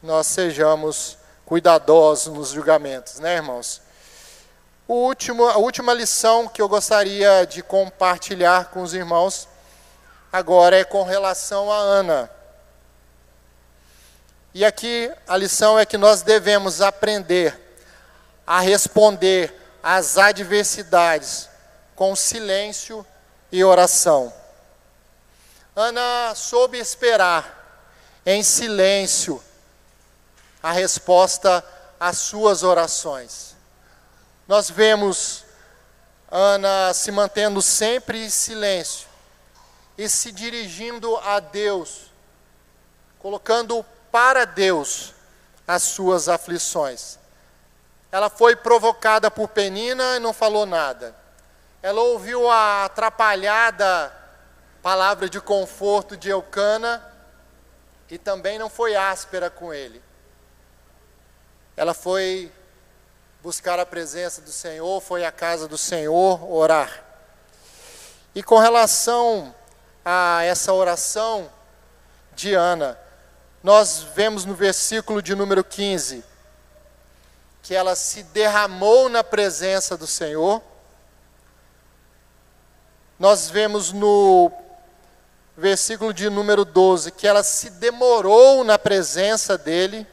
nós 0.00 0.28
sejamos 0.28 1.18
cuidadosos 1.44 2.32
nos 2.32 2.50
julgamentos, 2.50 3.18
né, 3.18 3.34
irmãos? 3.34 3.82
O 4.86 4.94
último, 4.94 5.44
a 5.44 5.58
última 5.58 5.92
lição 5.92 6.46
que 6.46 6.62
eu 6.62 6.68
gostaria 6.68 7.44
de 7.44 7.64
compartilhar 7.64 8.66
com 8.66 8.80
os 8.80 8.94
irmãos 8.94 9.48
agora 10.32 10.78
é 10.78 10.84
com 10.84 11.02
relação 11.02 11.70
a 11.70 11.76
Ana. 11.76 12.30
E 14.52 14.64
aqui 14.64 15.10
a 15.26 15.36
lição 15.36 15.78
é 15.78 15.86
que 15.86 15.96
nós 15.96 16.22
devemos 16.22 16.80
aprender 16.80 17.58
a 18.46 18.60
responder 18.60 19.54
às 19.82 20.18
adversidades 20.18 21.48
com 21.94 22.16
silêncio 22.16 23.06
e 23.52 23.62
oração. 23.62 24.32
Ana 25.74 26.34
soube 26.34 26.78
esperar 26.78 27.58
em 28.26 28.42
silêncio 28.42 29.42
a 30.62 30.72
resposta 30.72 31.64
às 31.98 32.18
suas 32.18 32.62
orações. 32.62 33.54
Nós 34.48 34.68
vemos 34.68 35.44
Ana 36.30 36.92
se 36.92 37.10
mantendo 37.10 37.62
sempre 37.62 38.24
em 38.24 38.30
silêncio 38.30 39.09
e 40.00 40.08
se 40.08 40.32
dirigindo 40.32 41.14
a 41.18 41.38
Deus, 41.40 42.10
colocando 43.18 43.84
para 44.10 44.46
Deus 44.46 45.12
as 45.68 45.82
suas 45.82 46.26
aflições. 46.26 47.18
Ela 48.10 48.30
foi 48.30 48.56
provocada 48.56 49.30
por 49.30 49.48
Penina 49.48 50.16
e 50.16 50.18
não 50.18 50.32
falou 50.32 50.64
nada. 50.64 51.14
Ela 51.82 52.00
ouviu 52.00 52.48
a 52.48 52.86
atrapalhada 52.86 54.10
palavra 54.80 55.28
de 55.28 55.38
conforto 55.38 56.16
de 56.16 56.30
Eucana 56.30 57.06
e 58.08 58.16
também 58.16 58.58
não 58.58 58.70
foi 58.70 58.96
áspera 58.96 59.50
com 59.50 59.70
ele. 59.70 60.02
Ela 61.76 61.92
foi 61.92 62.50
buscar 63.42 63.78
a 63.78 63.84
presença 63.84 64.40
do 64.40 64.50
Senhor, 64.50 64.98
foi 65.02 65.26
à 65.26 65.30
casa 65.30 65.68
do 65.68 65.76
Senhor 65.76 66.50
orar. 66.50 67.04
E 68.34 68.42
com 68.42 68.58
relação 68.58 69.54
a 70.04 70.42
essa 70.44 70.72
oração 70.72 71.50
de 72.34 72.54
Ana, 72.54 72.98
nós 73.62 74.06
vemos 74.14 74.44
no 74.44 74.54
versículo 74.54 75.20
de 75.20 75.34
número 75.34 75.62
15 75.62 76.24
que 77.62 77.74
ela 77.74 77.94
se 77.94 78.22
derramou 78.22 79.08
na 79.08 79.22
presença 79.22 79.96
do 79.96 80.06
Senhor. 80.06 80.62
Nós 83.18 83.50
vemos 83.50 83.92
no 83.92 84.50
versículo 85.56 86.14
de 86.14 86.30
número 86.30 86.64
12 86.64 87.12
que 87.12 87.26
ela 87.26 87.42
se 87.42 87.70
demorou 87.70 88.64
na 88.64 88.78
presença 88.78 89.58
dele. 89.58 90.06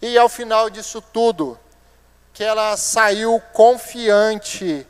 E 0.00 0.16
ao 0.16 0.28
final 0.28 0.70
disso 0.70 1.02
tudo, 1.02 1.58
que 2.32 2.42
ela 2.42 2.76
saiu 2.76 3.40
confiante 3.52 4.86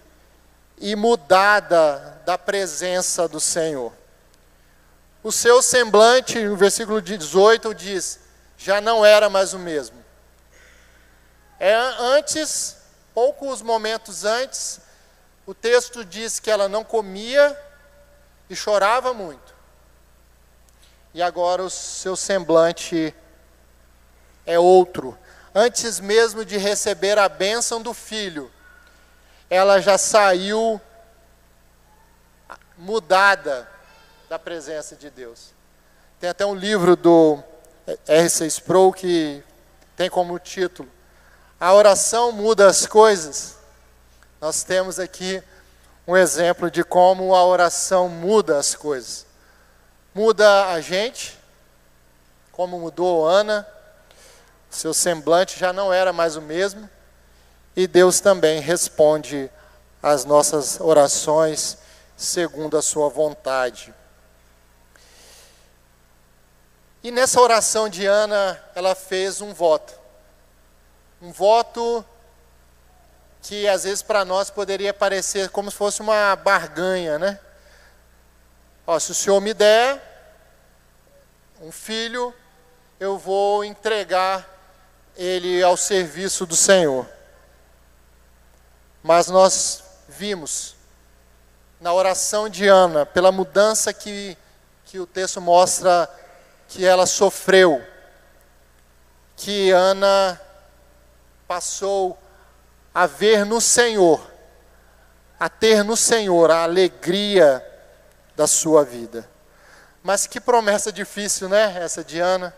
e 0.79 0.95
mudada 0.95 2.18
da 2.29 2.37
presença 2.37 3.27
do 3.27 3.41
Senhor. 3.41 3.91
O 5.23 5.33
seu 5.33 5.63
semblante, 5.63 6.39
no 6.39 6.57
versículo 6.57 7.01
18, 7.01 7.75
diz: 7.75 8.21
já 8.59 8.83
não 8.83 9.03
era 9.03 9.31
mais 9.31 9.55
o 9.55 9.59
mesmo. 9.59 9.97
É 11.59 11.75
antes, 11.75 12.77
poucos 13.15 13.63
momentos 13.63 14.27
antes, 14.27 14.79
o 15.47 15.55
texto 15.55 16.05
diz 16.05 16.39
que 16.39 16.51
ela 16.51 16.69
não 16.69 16.85
comia 16.85 17.59
e 18.51 18.55
chorava 18.55 19.15
muito. 19.15 19.55
E 21.15 21.23
agora 21.23 21.63
o 21.63 21.71
seu 21.71 22.15
semblante 22.15 23.15
é 24.45 24.59
outro. 24.59 25.17
Antes 25.55 25.99
mesmo 25.99 26.45
de 26.45 26.59
receber 26.59 27.17
a 27.17 27.27
bênção 27.27 27.81
do 27.81 27.95
filho, 27.95 28.53
ela 29.49 29.81
já 29.81 29.97
saiu 29.97 30.79
mudada 32.79 33.69
da 34.29 34.39
presença 34.39 34.95
de 34.95 35.11
Deus. 35.11 35.53
Tem 36.21 36.31
até 36.31 36.47
um 36.47 36.55
livro 36.55 36.95
do 36.95 37.43
R.C. 38.07 38.47
Sproul 38.47 38.93
que 38.93 39.43
tem 39.97 40.09
como 40.09 40.39
título 40.39 40.89
A 41.59 41.75
oração 41.75 42.31
muda 42.31 42.69
as 42.69 42.87
coisas. 42.87 43.57
Nós 44.41 44.63
temos 44.63 45.01
aqui 45.01 45.43
um 46.07 46.17
exemplo 46.17 46.71
de 46.71 46.85
como 46.85 47.35
a 47.35 47.45
oração 47.45 48.09
muda 48.09 48.57
as 48.57 48.75
coisas. 48.75 49.27
Muda 50.15 50.69
a 50.69 50.81
gente, 50.81 51.37
como 52.53 52.79
mudou 52.79 53.27
Ana, 53.27 53.67
seu 54.71 54.95
semblante 54.95 55.59
já 55.59 55.73
não 55.73 55.93
era 55.93 56.13
mais 56.13 56.37
o 56.37 56.43
mesmo, 56.43 56.89
e 57.75 57.87
Deus 57.87 58.21
também 58.21 58.61
responde 58.61 59.51
às 60.03 60.25
nossas 60.25 60.81
orações 60.81 61.79
segundo 62.19 62.77
a 62.77 62.83
sua 62.83 63.09
vontade. 63.09 63.95
E 67.01 67.13
nessa 67.13 67.41
oração 67.41 67.89
de 67.89 68.05
Ana, 68.05 68.61
ela 68.75 68.97
fez 68.97 69.41
um 69.41 69.55
voto. 69.55 69.95
Um 71.23 71.31
voto 71.31 72.05
que 73.41 73.69
às 73.69 73.85
vezes 73.85 74.03
para 74.03 74.25
nós 74.25 74.51
poderia 74.51 74.93
parecer 74.93 75.49
como 75.51 75.71
se 75.71 75.77
fosse 75.77 76.01
uma 76.01 76.35
barganha, 76.35 77.21
né? 77.21 77.39
Ó, 78.85 78.99
se 78.99 79.13
o 79.13 79.15
Senhor 79.15 79.41
me 79.41 79.55
der 79.55 80.03
um 81.61 81.71
filho, 81.71 82.35
eu 82.99 83.17
vou 83.17 83.65
entregar 83.65 84.47
ele 85.17 85.63
ao 85.63 85.77
serviço 85.77 86.45
do 86.45 86.57
Senhor. 86.57 87.09
Mas 89.05 89.29
nós 89.29 89.85
vimos 90.09 90.78
na 91.81 91.93
oração 91.93 92.49
de 92.49 92.67
Ana, 92.67 93.07
pela 93.07 93.31
mudança 93.31 93.93
que, 93.93 94.37
que 94.85 94.99
o 94.99 95.07
texto 95.07 95.41
mostra 95.41 96.09
que 96.67 96.85
ela 96.85 97.07
sofreu, 97.07 97.83
que 99.37 99.71
Ana 99.71 100.41
passou 101.47 102.19
a 102.93 103.07
ver 103.07 103.47
no 103.47 103.61
Senhor, 103.61 104.21
a 105.39 105.49
ter 105.49 105.85
no 105.85 105.97
Senhor 105.97 106.51
a 106.51 106.65
alegria 106.65 107.65
da 108.37 108.47
sua 108.47 108.85
vida. 108.85 109.29
Mas 110.03 110.27
que 110.27 110.41
promessa 110.41 110.93
difícil, 110.93 111.49
né? 111.49 111.83
Essa 111.83 112.03
de 112.03 112.21
Ana 112.21 112.55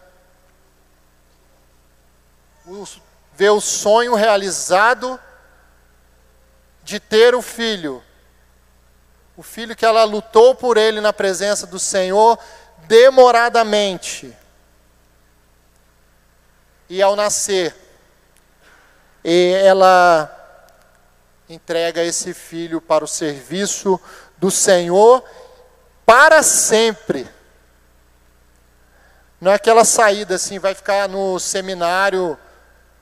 ver 3.34 3.50
o 3.50 3.60
sonho 3.60 4.14
realizado 4.14 5.18
de 6.82 7.00
ter 7.00 7.34
o 7.34 7.42
filho 7.42 8.02
o 9.40 9.42
filho 9.42 9.74
que 9.74 9.86
ela 9.86 10.04
lutou 10.04 10.54
por 10.54 10.76
ele 10.76 11.00
na 11.00 11.14
presença 11.14 11.66
do 11.66 11.78
Senhor 11.78 12.38
demoradamente. 12.80 14.36
E 16.90 17.00
ao 17.00 17.16
nascer, 17.16 17.74
ela 19.24 20.30
entrega 21.48 22.02
esse 22.02 22.34
filho 22.34 22.82
para 22.82 23.02
o 23.02 23.08
serviço 23.08 23.98
do 24.36 24.50
Senhor 24.50 25.24
para 26.04 26.42
sempre. 26.42 27.26
Não 29.40 29.52
é 29.52 29.54
aquela 29.54 29.86
saída 29.86 30.34
assim, 30.34 30.58
vai 30.58 30.74
ficar 30.74 31.08
no 31.08 31.40
seminário 31.40 32.38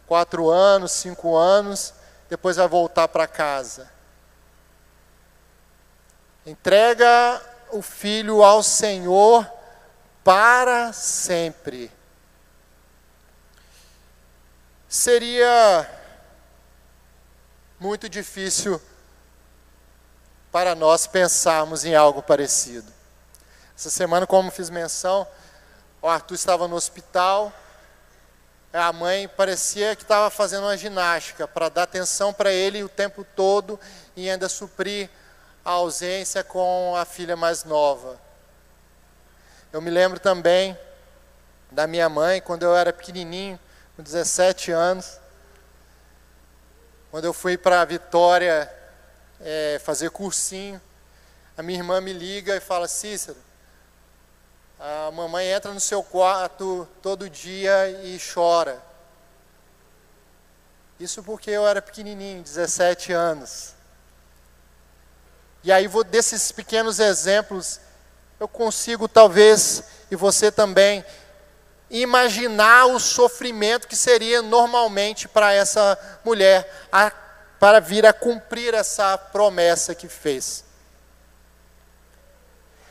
quatro 0.06 0.48
anos, 0.48 0.92
cinco 0.92 1.36
anos, 1.36 1.92
depois 2.30 2.58
vai 2.58 2.68
voltar 2.68 3.08
para 3.08 3.26
casa. 3.26 3.97
Entrega 6.48 7.42
o 7.72 7.82
filho 7.82 8.42
ao 8.42 8.62
Senhor 8.62 9.46
para 10.24 10.94
sempre. 10.94 11.92
Seria 14.88 15.86
muito 17.78 18.08
difícil 18.08 18.80
para 20.50 20.74
nós 20.74 21.06
pensarmos 21.06 21.84
em 21.84 21.94
algo 21.94 22.22
parecido. 22.22 22.90
Essa 23.76 23.90
semana, 23.90 24.26
como 24.26 24.50
fiz 24.50 24.70
menção, 24.70 25.28
o 26.00 26.08
Arthur 26.08 26.34
estava 26.34 26.66
no 26.66 26.76
hospital, 26.76 27.52
a 28.72 28.90
mãe 28.90 29.28
parecia 29.28 29.94
que 29.94 30.02
estava 30.02 30.30
fazendo 30.30 30.62
uma 30.62 30.78
ginástica 30.78 31.46
para 31.46 31.68
dar 31.68 31.82
atenção 31.82 32.32
para 32.32 32.50
ele 32.50 32.82
o 32.82 32.88
tempo 32.88 33.22
todo 33.36 33.78
e 34.16 34.30
ainda 34.30 34.48
suprir 34.48 35.10
a 35.68 35.72
ausência 35.72 36.42
com 36.42 36.96
a 36.96 37.04
filha 37.04 37.36
mais 37.36 37.62
nova. 37.62 38.18
Eu 39.70 39.82
me 39.82 39.90
lembro 39.90 40.18
também 40.18 40.74
da 41.70 41.86
minha 41.86 42.08
mãe, 42.08 42.40
quando 42.40 42.62
eu 42.62 42.74
era 42.74 42.90
pequenininho, 42.90 43.60
com 43.94 44.02
17 44.02 44.72
anos, 44.72 45.20
quando 47.10 47.26
eu 47.26 47.34
fui 47.34 47.58
para 47.58 47.84
Vitória 47.84 48.72
é, 49.42 49.78
fazer 49.84 50.08
cursinho, 50.08 50.80
a 51.54 51.62
minha 51.62 51.78
irmã 51.78 52.00
me 52.00 52.14
liga 52.14 52.56
e 52.56 52.60
fala: 52.60 52.88
Cícero, 52.88 53.36
a 54.80 55.10
mamãe 55.10 55.48
entra 55.48 55.74
no 55.74 55.80
seu 55.80 56.02
quarto 56.02 56.88
todo 57.02 57.28
dia 57.28 57.90
e 58.04 58.18
chora. 58.18 58.82
Isso 60.98 61.22
porque 61.22 61.50
eu 61.50 61.68
era 61.68 61.82
pequenininho, 61.82 62.42
17 62.42 63.12
anos. 63.12 63.76
E 65.62 65.72
aí, 65.72 65.86
vou, 65.86 66.04
desses 66.04 66.52
pequenos 66.52 67.00
exemplos, 67.00 67.80
eu 68.38 68.46
consigo, 68.46 69.08
talvez, 69.08 69.82
e 70.10 70.16
você 70.16 70.52
também, 70.52 71.04
imaginar 71.90 72.86
o 72.86 73.00
sofrimento 73.00 73.88
que 73.88 73.96
seria 73.96 74.42
normalmente 74.42 75.26
para 75.26 75.52
essa 75.52 75.98
mulher, 76.24 76.88
a, 76.92 77.10
para 77.58 77.80
vir 77.80 78.06
a 78.06 78.12
cumprir 78.12 78.74
essa 78.74 79.16
promessa 79.18 79.94
que 79.94 80.08
fez. 80.08 80.64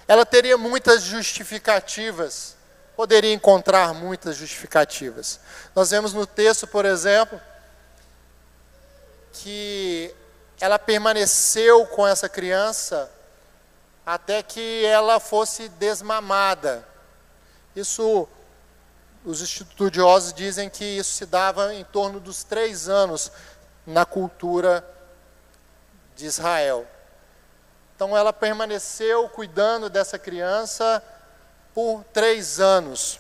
Ela 0.08 0.26
teria 0.26 0.58
muitas 0.58 1.04
justificativas, 1.04 2.56
poderia 2.96 3.34
encontrar 3.34 3.94
muitas 3.94 4.36
justificativas. 4.36 5.40
Nós 5.76 5.92
vemos 5.92 6.14
no 6.14 6.26
texto, 6.26 6.66
por 6.66 6.86
exemplo, 6.86 7.40
que 9.34 10.14
ela 10.60 10.80
permaneceu 10.80 11.86
com 11.86 12.08
essa 12.08 12.28
criança 12.28 13.12
até 14.06 14.42
que 14.42 14.86
ela 14.86 15.20
fosse 15.20 15.70
desmamada. 15.70 16.88
Isso, 17.76 18.28
os 19.24 19.42
estudiosos 19.42 20.34
dizem 20.34 20.70
que 20.70 20.84
isso 20.84 21.12
se 21.12 21.26
dava 21.26 21.74
em 21.74 21.84
torno 21.84 22.20
dos 22.20 22.44
três 22.44 22.90
anos 22.90 23.32
na 23.86 24.06
cultura 24.06 24.84
de 26.16 26.26
Israel. 26.26 26.88
Então 27.96 28.18
ela 28.18 28.34
permaneceu 28.34 29.30
cuidando 29.30 29.90
dessa 29.90 30.18
criança 30.18 31.04
por 31.74 32.04
três 32.06 32.60
anos. 32.60 33.20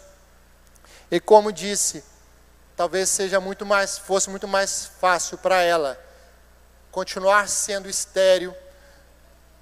E 1.12 1.20
como 1.20 1.52
disse, 1.52 2.04
talvez 2.76 3.10
seja 3.10 3.40
muito 3.40 3.66
mais, 3.66 3.98
fosse 3.98 4.30
muito 4.30 4.48
mais 4.48 4.86
fácil 5.00 5.38
para 5.38 5.62
ela 5.62 6.07
continuar 6.98 7.48
sendo 7.48 7.88
estéril 7.88 8.58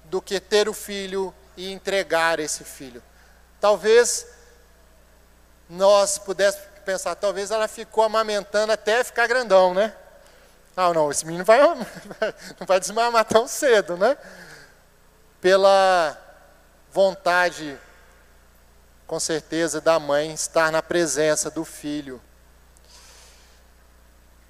do 0.04 0.22
que 0.22 0.40
ter 0.40 0.70
o 0.70 0.72
filho 0.72 1.34
e 1.54 1.70
entregar 1.70 2.40
esse 2.40 2.64
filho. 2.64 3.02
Talvez 3.60 4.26
nós 5.68 6.16
pudéssemos 6.16 6.66
pensar, 6.82 7.14
talvez 7.14 7.50
ela 7.50 7.68
ficou 7.68 8.04
amamentando 8.04 8.72
até 8.72 9.04
ficar 9.04 9.26
grandão, 9.26 9.74
né? 9.74 9.94
Ah, 10.74 10.94
não, 10.94 11.10
esse 11.10 11.26
menino 11.26 11.44
vai, 11.44 11.60
não 12.58 12.66
vai 12.66 12.80
desmamar 12.80 13.26
tão 13.26 13.46
cedo, 13.46 13.98
né? 13.98 14.16
Pela 15.38 16.16
vontade, 16.90 17.78
com 19.06 19.20
certeza, 19.20 19.78
da 19.78 20.00
mãe 20.00 20.32
estar 20.32 20.72
na 20.72 20.82
presença 20.82 21.50
do 21.50 21.66
filho. 21.66 22.18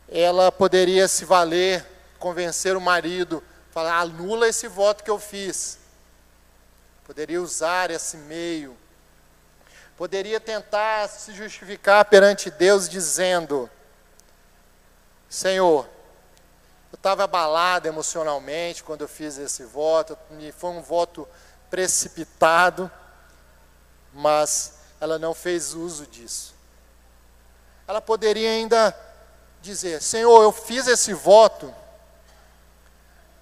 Ela 0.08 0.52
poderia 0.52 1.08
se 1.08 1.24
valer 1.24 1.95
convencer 2.26 2.76
o 2.76 2.80
marido, 2.80 3.40
falar, 3.70 4.00
anula 4.00 4.48
esse 4.48 4.66
voto 4.66 5.04
que 5.04 5.10
eu 5.10 5.16
fiz. 5.16 5.78
Poderia 7.04 7.40
usar 7.40 7.88
esse 7.88 8.16
meio. 8.16 8.76
Poderia 9.96 10.40
tentar 10.40 11.08
se 11.08 11.32
justificar 11.32 12.04
perante 12.06 12.50
Deus 12.50 12.88
dizendo: 12.88 13.70
Senhor, 15.28 15.88
eu 16.92 16.96
estava 16.96 17.22
abalado 17.22 17.86
emocionalmente 17.86 18.82
quando 18.82 19.02
eu 19.02 19.08
fiz 19.08 19.38
esse 19.38 19.62
voto, 19.62 20.18
foi 20.56 20.70
um 20.70 20.82
voto 20.82 21.28
precipitado, 21.70 22.90
mas 24.12 24.80
ela 25.00 25.16
não 25.16 25.32
fez 25.32 25.74
uso 25.74 26.08
disso. 26.08 26.56
Ela 27.86 28.00
poderia 28.00 28.50
ainda 28.50 28.92
dizer: 29.62 30.02
Senhor, 30.02 30.42
eu 30.42 30.50
fiz 30.50 30.88
esse 30.88 31.14
voto 31.14 31.72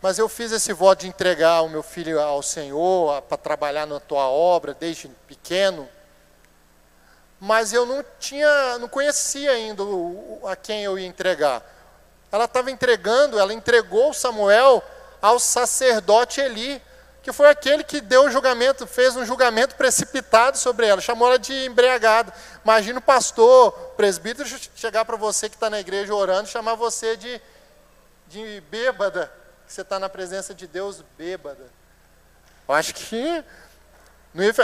mas 0.04 0.18
eu 0.18 0.28
fiz 0.28 0.52
esse 0.52 0.70
voto 0.70 1.00
de 1.00 1.08
entregar 1.08 1.62
o 1.62 1.68
meu 1.70 1.82
filho 1.82 2.20
ao 2.20 2.42
Senhor 2.42 3.22
para 3.22 3.38
trabalhar 3.38 3.86
na 3.86 3.98
tua 3.98 4.28
obra 4.28 4.74
desde 4.74 5.08
pequeno. 5.26 5.88
Mas 7.40 7.72
eu 7.72 7.86
não 7.86 8.04
tinha, 8.20 8.78
não 8.78 8.86
conhecia 8.86 9.50
ainda 9.52 9.82
a 10.46 10.54
quem 10.54 10.84
eu 10.84 10.98
ia 10.98 11.06
entregar. 11.06 11.62
Ela 12.30 12.44
estava 12.44 12.70
entregando, 12.70 13.38
ela 13.38 13.54
entregou 13.54 14.12
Samuel 14.12 14.84
ao 15.22 15.38
sacerdote 15.38 16.38
Eli, 16.38 16.82
que 17.22 17.32
foi 17.32 17.48
aquele 17.48 17.82
que 17.82 18.02
deu 18.02 18.26
o 18.26 18.30
julgamento, 18.30 18.86
fez 18.86 19.16
um 19.16 19.24
julgamento 19.24 19.74
precipitado 19.74 20.58
sobre 20.58 20.86
ela, 20.86 21.00
chamou 21.00 21.28
ela 21.28 21.38
de 21.38 21.64
embriagada. 21.64 22.30
Imagina 22.62 22.98
o 22.98 23.02
pastor, 23.02 23.68
o 23.68 23.94
presbítero 23.96 24.46
chegar 24.76 25.06
para 25.06 25.16
você 25.16 25.48
que 25.48 25.56
está 25.56 25.70
na 25.70 25.80
igreja 25.80 26.14
orando, 26.14 26.46
chamar 26.46 26.74
você 26.74 27.16
de, 27.16 27.40
de 28.28 28.60
bêbada 28.68 29.32
você 29.74 29.80
está 29.80 29.98
na 29.98 30.08
presença 30.08 30.54
de 30.54 30.68
Deus 30.68 31.02
bêbada. 31.18 31.66
Eu 32.68 32.74
acho 32.76 32.94
que 32.94 33.16
ia, 33.16 33.44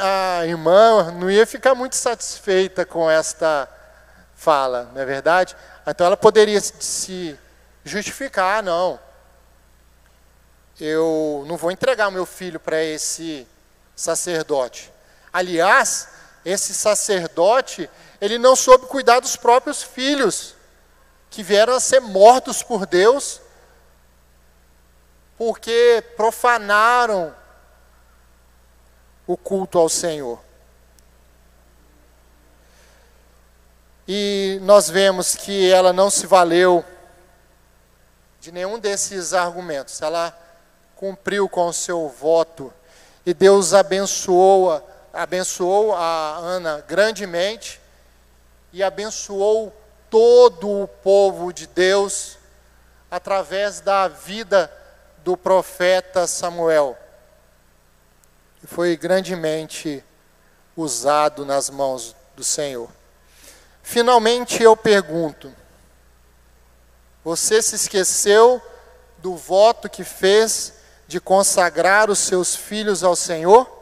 a 0.01 0.47
irmã 0.47 1.11
não 1.11 1.29
ia 1.29 1.45
ficar 1.45 1.75
muito 1.75 1.97
satisfeita 1.97 2.87
com 2.87 3.11
esta 3.11 3.69
fala, 4.37 4.89
não 4.95 5.03
é 5.03 5.05
verdade? 5.05 5.57
Então 5.85 6.07
ela 6.07 6.17
poderia 6.17 6.61
se 6.61 7.37
justificar, 7.85 8.59
ah, 8.59 8.63
não. 8.63 9.01
Eu 10.79 11.45
não 11.49 11.57
vou 11.57 11.73
entregar 11.73 12.07
o 12.07 12.13
meu 12.13 12.25
filho 12.25 12.61
para 12.61 12.81
esse 12.81 13.49
sacerdote. 13.97 14.93
Aliás, 15.33 16.07
esse 16.45 16.73
sacerdote, 16.73 17.91
ele 18.21 18.39
não 18.39 18.55
soube 18.55 18.87
cuidar 18.87 19.19
dos 19.19 19.35
próprios 19.35 19.83
filhos, 19.83 20.55
que 21.29 21.43
vieram 21.43 21.75
a 21.75 21.81
ser 21.81 21.99
mortos 21.99 22.63
por 22.63 22.87
Deus 22.87 23.41
porque 25.41 26.05
profanaram 26.19 27.35
o 29.27 29.39
culto 29.39 29.79
ao 29.79 29.89
Senhor. 29.89 30.39
E 34.07 34.59
nós 34.61 34.91
vemos 34.91 35.35
que 35.35 35.73
ela 35.73 35.95
não 35.95 36.11
se 36.11 36.27
valeu 36.27 36.85
de 38.39 38.53
nenhum 38.53 38.79
desses 38.79 39.33
argumentos. 39.33 40.03
Ela 40.03 40.39
cumpriu 40.95 41.49
com 41.49 41.69
o 41.69 41.73
seu 41.73 42.07
voto 42.07 42.71
e 43.25 43.33
Deus 43.33 43.73
abençoou, 43.73 44.87
abençoou 45.11 45.95
a 45.95 46.37
Ana 46.37 46.85
grandemente 46.87 47.81
e 48.75 48.83
abençoou 48.83 49.75
todo 50.11 50.83
o 50.83 50.87
povo 50.87 51.51
de 51.51 51.67
Deus 51.67 52.37
através 53.11 53.81
da 53.81 54.07
vida 54.07 54.71
do 55.25 55.37
profeta 55.37 56.27
Samuel. 56.27 56.97
e 58.63 58.67
foi 58.67 58.97
grandemente 58.97 60.05
usado 60.77 61.47
nas 61.47 61.71
mãos 61.71 62.15
do 62.37 62.45
Senhor. 62.45 62.91
Finalmente 63.83 64.63
eu 64.63 64.77
pergunto: 64.77 65.55
você 67.25 67.61
se 67.63 67.75
esqueceu 67.75 68.63
do 69.19 69.37
voto 69.37 69.89
que 69.89 70.05
fez 70.05 70.75
de 71.07 71.21
consagrar 71.21 72.11
os 72.11 72.19
seus 72.19 72.55
filhos 72.55 73.03
ao 73.03 73.17
Senhor? 73.17 73.79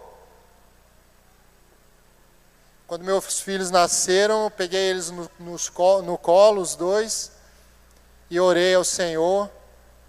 Quando 2.86 3.04
meus 3.04 3.40
filhos 3.40 3.70
nasceram, 3.70 4.44
eu 4.44 4.50
peguei 4.50 4.80
eles 4.80 5.10
no, 5.10 5.30
nos, 5.38 5.70
no 6.04 6.16
colo, 6.16 6.62
os 6.62 6.74
dois, 6.74 7.32
e 8.30 8.40
orei 8.40 8.74
ao 8.74 8.82
Senhor, 8.82 9.50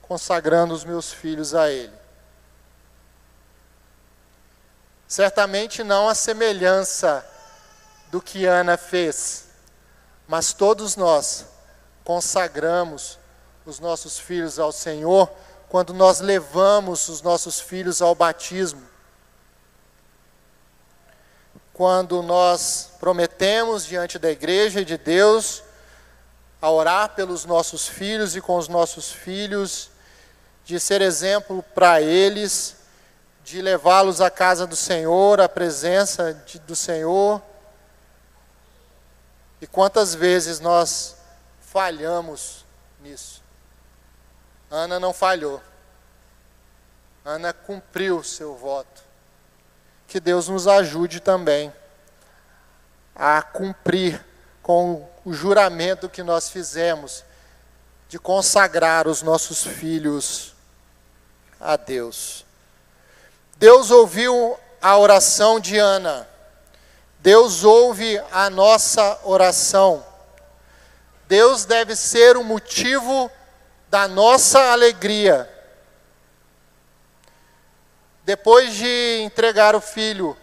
consagrando 0.09 0.73
os 0.73 0.83
meus 0.83 1.13
filhos 1.13 1.55
a 1.55 1.69
Ele. 1.69 1.97
Certamente 5.07 5.85
não 5.85 6.09
a 6.09 6.13
semelhança 6.13 7.25
do 8.11 8.21
que 8.21 8.45
Ana 8.45 8.75
fez, 8.75 9.45
mas 10.27 10.51
todos 10.51 10.97
nós 10.97 11.45
consagramos 12.03 13.17
os 13.65 13.79
nossos 13.79 14.19
filhos 14.19 14.59
ao 14.59 14.73
Senhor 14.73 15.31
quando 15.69 15.93
nós 15.93 16.19
levamos 16.19 17.07
os 17.07 17.21
nossos 17.21 17.61
filhos 17.61 18.01
ao 18.01 18.13
batismo 18.13 18.89
quando 21.79 22.21
nós 22.21 22.91
prometemos 22.99 23.85
diante 23.85 24.19
da 24.19 24.29
igreja 24.29 24.81
e 24.81 24.85
de 24.85 24.97
Deus 24.97 25.63
a 26.61 26.69
orar 26.69 27.15
pelos 27.15 27.45
nossos 27.45 27.87
filhos 27.87 28.35
e 28.35 28.41
com 28.41 28.57
os 28.57 28.67
nossos 28.67 29.09
filhos, 29.09 29.89
de 30.69 30.79
ser 30.79 31.01
exemplo 31.01 31.63
para 31.73 31.99
eles, 31.99 32.75
de 33.43 33.59
levá-los 33.59 34.21
à 34.21 34.29
casa 34.29 34.67
do 34.67 34.75
Senhor, 34.75 35.41
à 35.41 35.49
presença 35.49 36.31
de, 36.45 36.59
do 36.59 36.75
Senhor. 36.75 37.41
E 39.59 39.65
quantas 39.65 40.13
vezes 40.13 40.59
nós 40.59 41.15
falhamos 41.59 42.67
nisso? 43.01 43.41
Ana 44.69 44.99
não 44.99 45.11
falhou. 45.11 45.59
Ana 47.25 47.51
cumpriu 47.51 48.23
seu 48.23 48.55
voto 48.55 49.01
que 50.07 50.19
Deus 50.19 50.49
nos 50.49 50.67
ajude 50.67 51.19
também 51.19 51.73
a 53.15 53.41
cumprir 53.41 54.23
com 54.61 55.09
o 55.25 55.33
juramento 55.33 56.07
que 56.07 56.21
nós 56.21 56.47
fizemos 56.51 57.23
de 58.07 58.19
consagrar 58.19 59.07
os 59.07 59.23
nossos 59.23 59.63
filhos 59.63 60.58
a 61.59 61.75
Deus. 61.75 62.45
Deus 63.57 63.91
ouviu 63.91 64.57
a 64.81 64.97
oração 64.97 65.59
de 65.59 65.77
Ana. 65.77 66.27
Deus 67.19 67.63
ouve 67.63 68.21
a 68.31 68.49
nossa 68.49 69.19
oração. 69.23 70.05
Deus 71.27 71.65
deve 71.65 71.95
ser 71.95 72.37
o 72.37 72.43
motivo 72.43 73.29
da 73.89 74.07
nossa 74.07 74.71
alegria. 74.71 75.47
Depois 78.23 78.75
de 78.75 79.21
entregar 79.23 79.75
o 79.75 79.81
filho, 79.81 80.37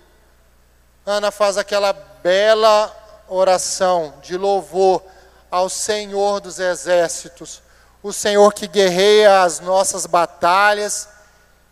Ana 1.05 1.31
faz 1.31 1.57
aquela 1.57 1.93
bela 1.93 2.95
oração 3.29 4.15
de 4.23 4.37
louvor 4.37 5.03
ao 5.51 5.69
Senhor 5.69 6.41
dos 6.41 6.59
exércitos, 6.59 7.63
o 8.07 8.13
Senhor 8.13 8.55
que 8.55 8.69
guerreia 8.69 9.43
as 9.43 9.59
nossas 9.59 10.07
batalhas, 10.07 11.09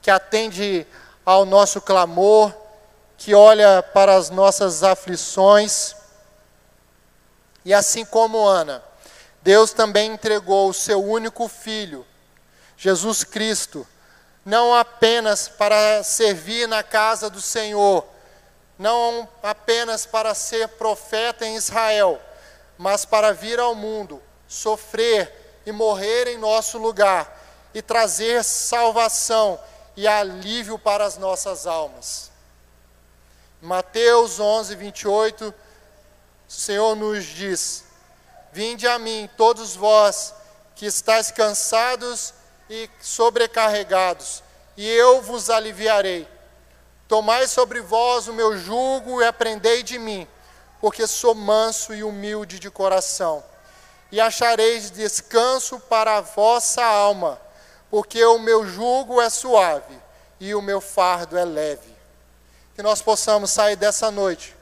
que 0.02 0.10
atende 0.10 0.84
ao 1.24 1.44
nosso 1.44 1.80
clamor, 1.80 2.52
que 3.16 3.32
olha 3.32 3.80
para 3.80 4.16
as 4.16 4.30
nossas 4.30 4.82
aflições. 4.82 5.94
E 7.64 7.72
assim 7.72 8.04
como 8.04 8.44
Ana, 8.44 8.82
Deus 9.42 9.72
também 9.72 10.10
entregou 10.10 10.68
o 10.68 10.74
seu 10.74 11.04
único 11.04 11.46
filho, 11.46 12.04
Jesus 12.76 13.22
Cristo, 13.22 13.86
não 14.44 14.74
apenas 14.74 15.46
para 15.46 16.02
servir 16.02 16.66
na 16.66 16.82
casa 16.82 17.30
do 17.30 17.40
Senhor, 17.40 18.04
não 18.76 19.28
apenas 19.40 20.04
para 20.04 20.34
ser 20.34 20.66
profeta 20.66 21.46
em 21.46 21.54
Israel, 21.54 22.20
mas 22.76 23.04
para 23.04 23.32
vir 23.32 23.60
ao 23.60 23.76
mundo, 23.76 24.20
sofrer 24.48 25.43
e 25.66 25.72
morrer 25.72 26.28
em 26.28 26.38
nosso 26.38 26.78
lugar 26.78 27.42
e 27.72 27.82
trazer 27.82 28.44
salvação 28.44 29.58
e 29.96 30.06
alívio 30.06 30.78
para 30.78 31.04
as 31.04 31.16
nossas 31.16 31.66
almas. 31.66 32.30
Mateus 33.60 34.38
11, 34.38 34.76
28, 34.76 35.54
o 36.48 36.52
Senhor 36.52 36.94
nos 36.94 37.24
diz: 37.24 37.84
Vinde 38.52 38.86
a 38.86 38.98
mim, 38.98 39.28
todos 39.36 39.74
vós 39.74 40.34
que 40.76 40.86
estáis 40.86 41.30
cansados 41.30 42.34
e 42.68 42.88
sobrecarregados, 43.00 44.42
e 44.76 44.86
eu 44.88 45.22
vos 45.22 45.50
aliviarei. 45.50 46.28
Tomai 47.08 47.46
sobre 47.46 47.80
vós 47.80 48.28
o 48.28 48.32
meu 48.32 48.56
jugo 48.56 49.20
e 49.20 49.26
aprendei 49.26 49.82
de 49.82 49.98
mim, 49.98 50.26
porque 50.80 51.06
sou 51.06 51.34
manso 51.34 51.94
e 51.94 52.02
humilde 52.02 52.58
de 52.58 52.70
coração. 52.70 53.42
E 54.14 54.20
achareis 54.20 54.92
descanso 54.92 55.80
para 55.80 56.18
a 56.18 56.20
vossa 56.20 56.84
alma, 56.84 57.36
porque 57.90 58.24
o 58.24 58.38
meu 58.38 58.64
jugo 58.64 59.20
é 59.20 59.28
suave 59.28 59.98
e 60.38 60.54
o 60.54 60.62
meu 60.62 60.80
fardo 60.80 61.36
é 61.36 61.44
leve. 61.44 61.92
Que 62.76 62.82
nós 62.82 63.02
possamos 63.02 63.50
sair 63.50 63.74
dessa 63.74 64.12
noite 64.12 64.54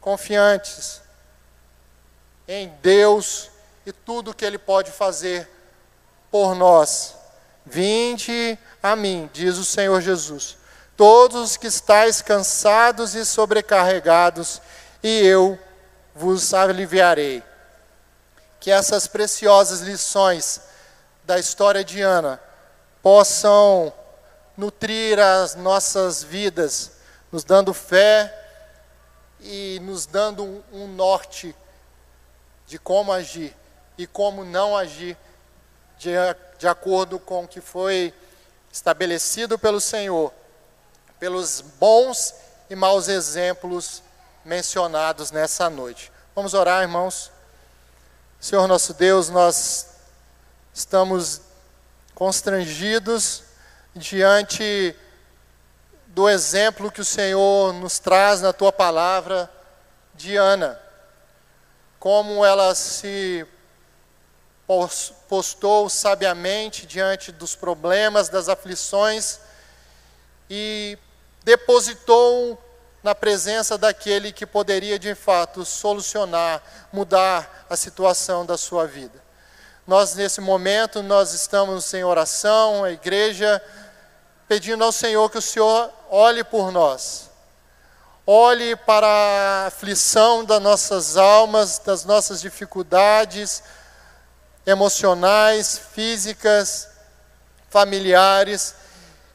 confiantes 0.00 1.00
em 2.48 2.66
Deus 2.82 3.48
e 3.86 3.92
tudo 3.92 4.34
que 4.34 4.44
Ele 4.44 4.58
pode 4.58 4.90
fazer 4.90 5.48
por 6.28 6.56
nós. 6.56 7.14
Vinde 7.64 8.58
a 8.82 8.96
mim, 8.96 9.30
diz 9.32 9.56
o 9.56 9.64
Senhor 9.64 10.00
Jesus, 10.00 10.56
todos 10.96 11.50
os 11.50 11.56
que 11.56 11.68
estáis 11.68 12.20
cansados 12.20 13.14
e 13.14 13.24
sobrecarregados, 13.24 14.60
e 15.00 15.24
eu 15.24 15.56
vos 16.12 16.52
aliviarei. 16.52 17.40
Que 18.64 18.70
essas 18.70 19.06
preciosas 19.06 19.80
lições 19.80 20.58
da 21.22 21.38
história 21.38 21.84
de 21.84 22.00
Ana 22.00 22.40
possam 23.02 23.92
nutrir 24.56 25.18
as 25.18 25.54
nossas 25.54 26.22
vidas, 26.22 26.92
nos 27.30 27.44
dando 27.44 27.74
fé 27.74 28.34
e 29.38 29.78
nos 29.82 30.06
dando 30.06 30.64
um, 30.72 30.86
norte 30.86 31.54
de 32.66 32.78
como 32.78 33.12
agir 33.12 33.54
e 33.98 34.06
como 34.06 34.46
não 34.46 34.74
agir 34.74 35.14
de, 35.98 36.12
de 36.58 36.66
acordo 36.66 37.18
com 37.18 37.44
o 37.44 37.48
que 37.48 37.60
foi 37.60 38.14
estabelecido 38.72 39.58
pelo 39.58 39.78
Senhor, 39.78 40.32
pelos 41.20 41.60
bons 41.60 42.34
e 42.70 42.74
maus 42.74 43.08
exemplos 43.08 44.02
mencionados 44.42 45.30
nessa 45.30 45.68
noite. 45.68 46.10
Vamos 46.34 46.54
orar, 46.54 46.80
irmãos. 46.80 47.33
Senhor 48.44 48.68
nosso 48.68 48.92
Deus, 48.92 49.30
nós 49.30 49.86
estamos 50.74 51.40
constrangidos 52.14 53.42
diante 53.96 54.94
do 56.08 56.28
exemplo 56.28 56.92
que 56.92 57.00
o 57.00 57.04
Senhor 57.06 57.72
nos 57.72 57.98
traz 57.98 58.42
na 58.42 58.52
tua 58.52 58.70
palavra 58.70 59.50
de 60.14 60.36
Ana, 60.36 60.78
como 61.98 62.44
ela 62.44 62.74
se 62.74 63.46
postou 65.26 65.88
sabiamente 65.88 66.84
diante 66.84 67.32
dos 67.32 67.56
problemas, 67.56 68.28
das 68.28 68.50
aflições 68.50 69.40
e 70.50 70.98
depositou 71.44 72.62
na 73.04 73.14
presença 73.14 73.76
daquele 73.76 74.32
que 74.32 74.46
poderia 74.46 74.98
de 74.98 75.14
fato 75.14 75.62
solucionar, 75.62 76.62
mudar 76.90 77.66
a 77.68 77.76
situação 77.76 78.46
da 78.46 78.56
sua 78.56 78.86
vida. 78.86 79.22
Nós 79.86 80.14
nesse 80.14 80.40
momento 80.40 81.02
nós 81.02 81.34
estamos 81.34 81.92
em 81.92 82.02
oração, 82.02 82.82
a 82.82 82.90
igreja 82.90 83.62
pedindo 84.48 84.82
ao 84.82 84.90
Senhor 84.90 85.30
que 85.30 85.36
o 85.36 85.42
Senhor 85.42 85.92
olhe 86.08 86.42
por 86.42 86.72
nós. 86.72 87.28
Olhe 88.26 88.74
para 88.74 89.06
a 89.06 89.66
aflição 89.66 90.42
das 90.42 90.62
nossas 90.62 91.18
almas, 91.18 91.78
das 91.78 92.06
nossas 92.06 92.40
dificuldades, 92.40 93.62
emocionais, 94.66 95.78
físicas, 95.92 96.88
familiares, 97.68 98.74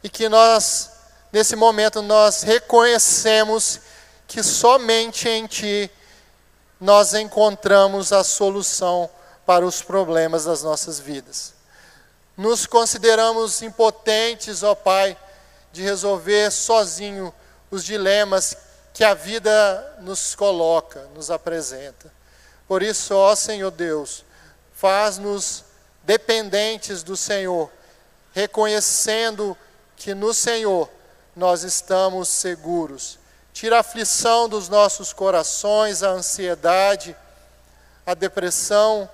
e 0.03 0.09
que 0.09 0.27
nós, 0.27 0.89
nesse 1.31 1.55
momento, 1.55 2.01
nós 2.01 2.43
reconhecemos 2.43 3.79
que 4.27 4.43
somente 4.43 5.27
em 5.27 5.47
Ti 5.47 5.91
nós 6.79 7.13
encontramos 7.13 8.13
a 8.13 8.23
solução 8.23 9.09
para 9.45 9.65
os 9.65 9.81
problemas 9.81 10.45
das 10.45 10.63
nossas 10.63 10.99
vidas. 10.99 11.53
Nos 12.37 12.65
consideramos 12.65 13.61
impotentes, 13.61 14.63
ó 14.63 14.75
Pai, 14.75 15.17
de 15.73 15.81
resolver 15.81 16.51
sozinho 16.51 17.33
os 17.69 17.83
dilemas 17.83 18.55
que 18.93 19.03
a 19.03 19.13
vida 19.13 19.97
nos 20.01 20.35
coloca, 20.35 21.07
nos 21.15 21.29
apresenta. 21.29 22.11
Por 22.67 22.81
isso, 22.81 23.13
ó 23.15 23.35
Senhor 23.35 23.71
Deus, 23.71 24.23
faz-nos 24.73 25.65
dependentes 26.03 27.03
do 27.03 27.17
Senhor, 27.17 27.69
reconhecendo 28.31 29.57
que 29.97 30.13
no 30.13 30.33
Senhor 30.33 30.89
nós 31.35 31.63
estamos 31.63 32.27
seguros. 32.27 33.19
Tira 33.53 33.77
a 33.77 33.79
aflição 33.79 34.47
dos 34.47 34.69
nossos 34.69 35.11
corações, 35.13 36.03
a 36.03 36.09
ansiedade, 36.09 37.15
a 38.05 38.13
depressão, 38.13 39.09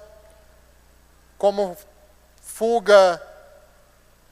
como 1.38 1.78
fuga 2.42 3.22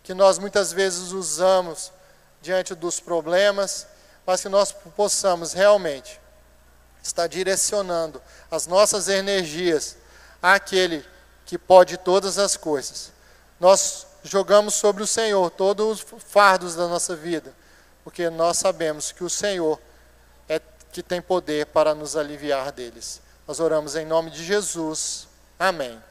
que 0.04 0.14
nós 0.14 0.38
muitas 0.38 0.72
vezes 0.72 1.12
usamos 1.12 1.92
diante 2.42 2.76
dos 2.76 3.00
problemas, 3.00 3.88
mas 4.26 4.42
que 4.42 4.50
nós 4.50 4.72
possamos 4.72 5.54
realmente 5.54 6.20
estar 7.02 7.28
direcionando 7.28 8.22
as 8.50 8.68
nossas 8.68 9.08
energias 9.08 9.98
àquele 10.42 11.06
que 11.46 11.58
pode 11.58 11.98
todas 11.98 12.38
as 12.38 12.56
coisas. 12.56 13.12
Nós 13.60 14.08
jogamos 14.24 14.74
sobre 14.74 15.04
o 15.04 15.08
Senhor 15.08 15.50
todos 15.52 16.04
os 16.12 16.24
fardos 16.24 16.76
da 16.76 16.88
nossa 16.88 17.16
vida, 17.16 17.54
porque 18.04 18.30
nós 18.30 18.58
sabemos 18.58 19.12
que 19.12 19.24
o 19.24 19.30
Senhor 19.30 19.80
é 20.48 20.60
que 20.92 21.02
tem 21.02 21.22
poder 21.22 21.68
para 21.68 21.96
nos 21.96 22.16
aliviar 22.16 22.72
deles. 22.72 23.22
Nós 23.48 23.60
oramos 23.60 23.96
em 23.96 24.06
nome 24.06 24.30
de 24.30 24.44
Jesus. 24.44 25.28
Amém. 25.58 26.02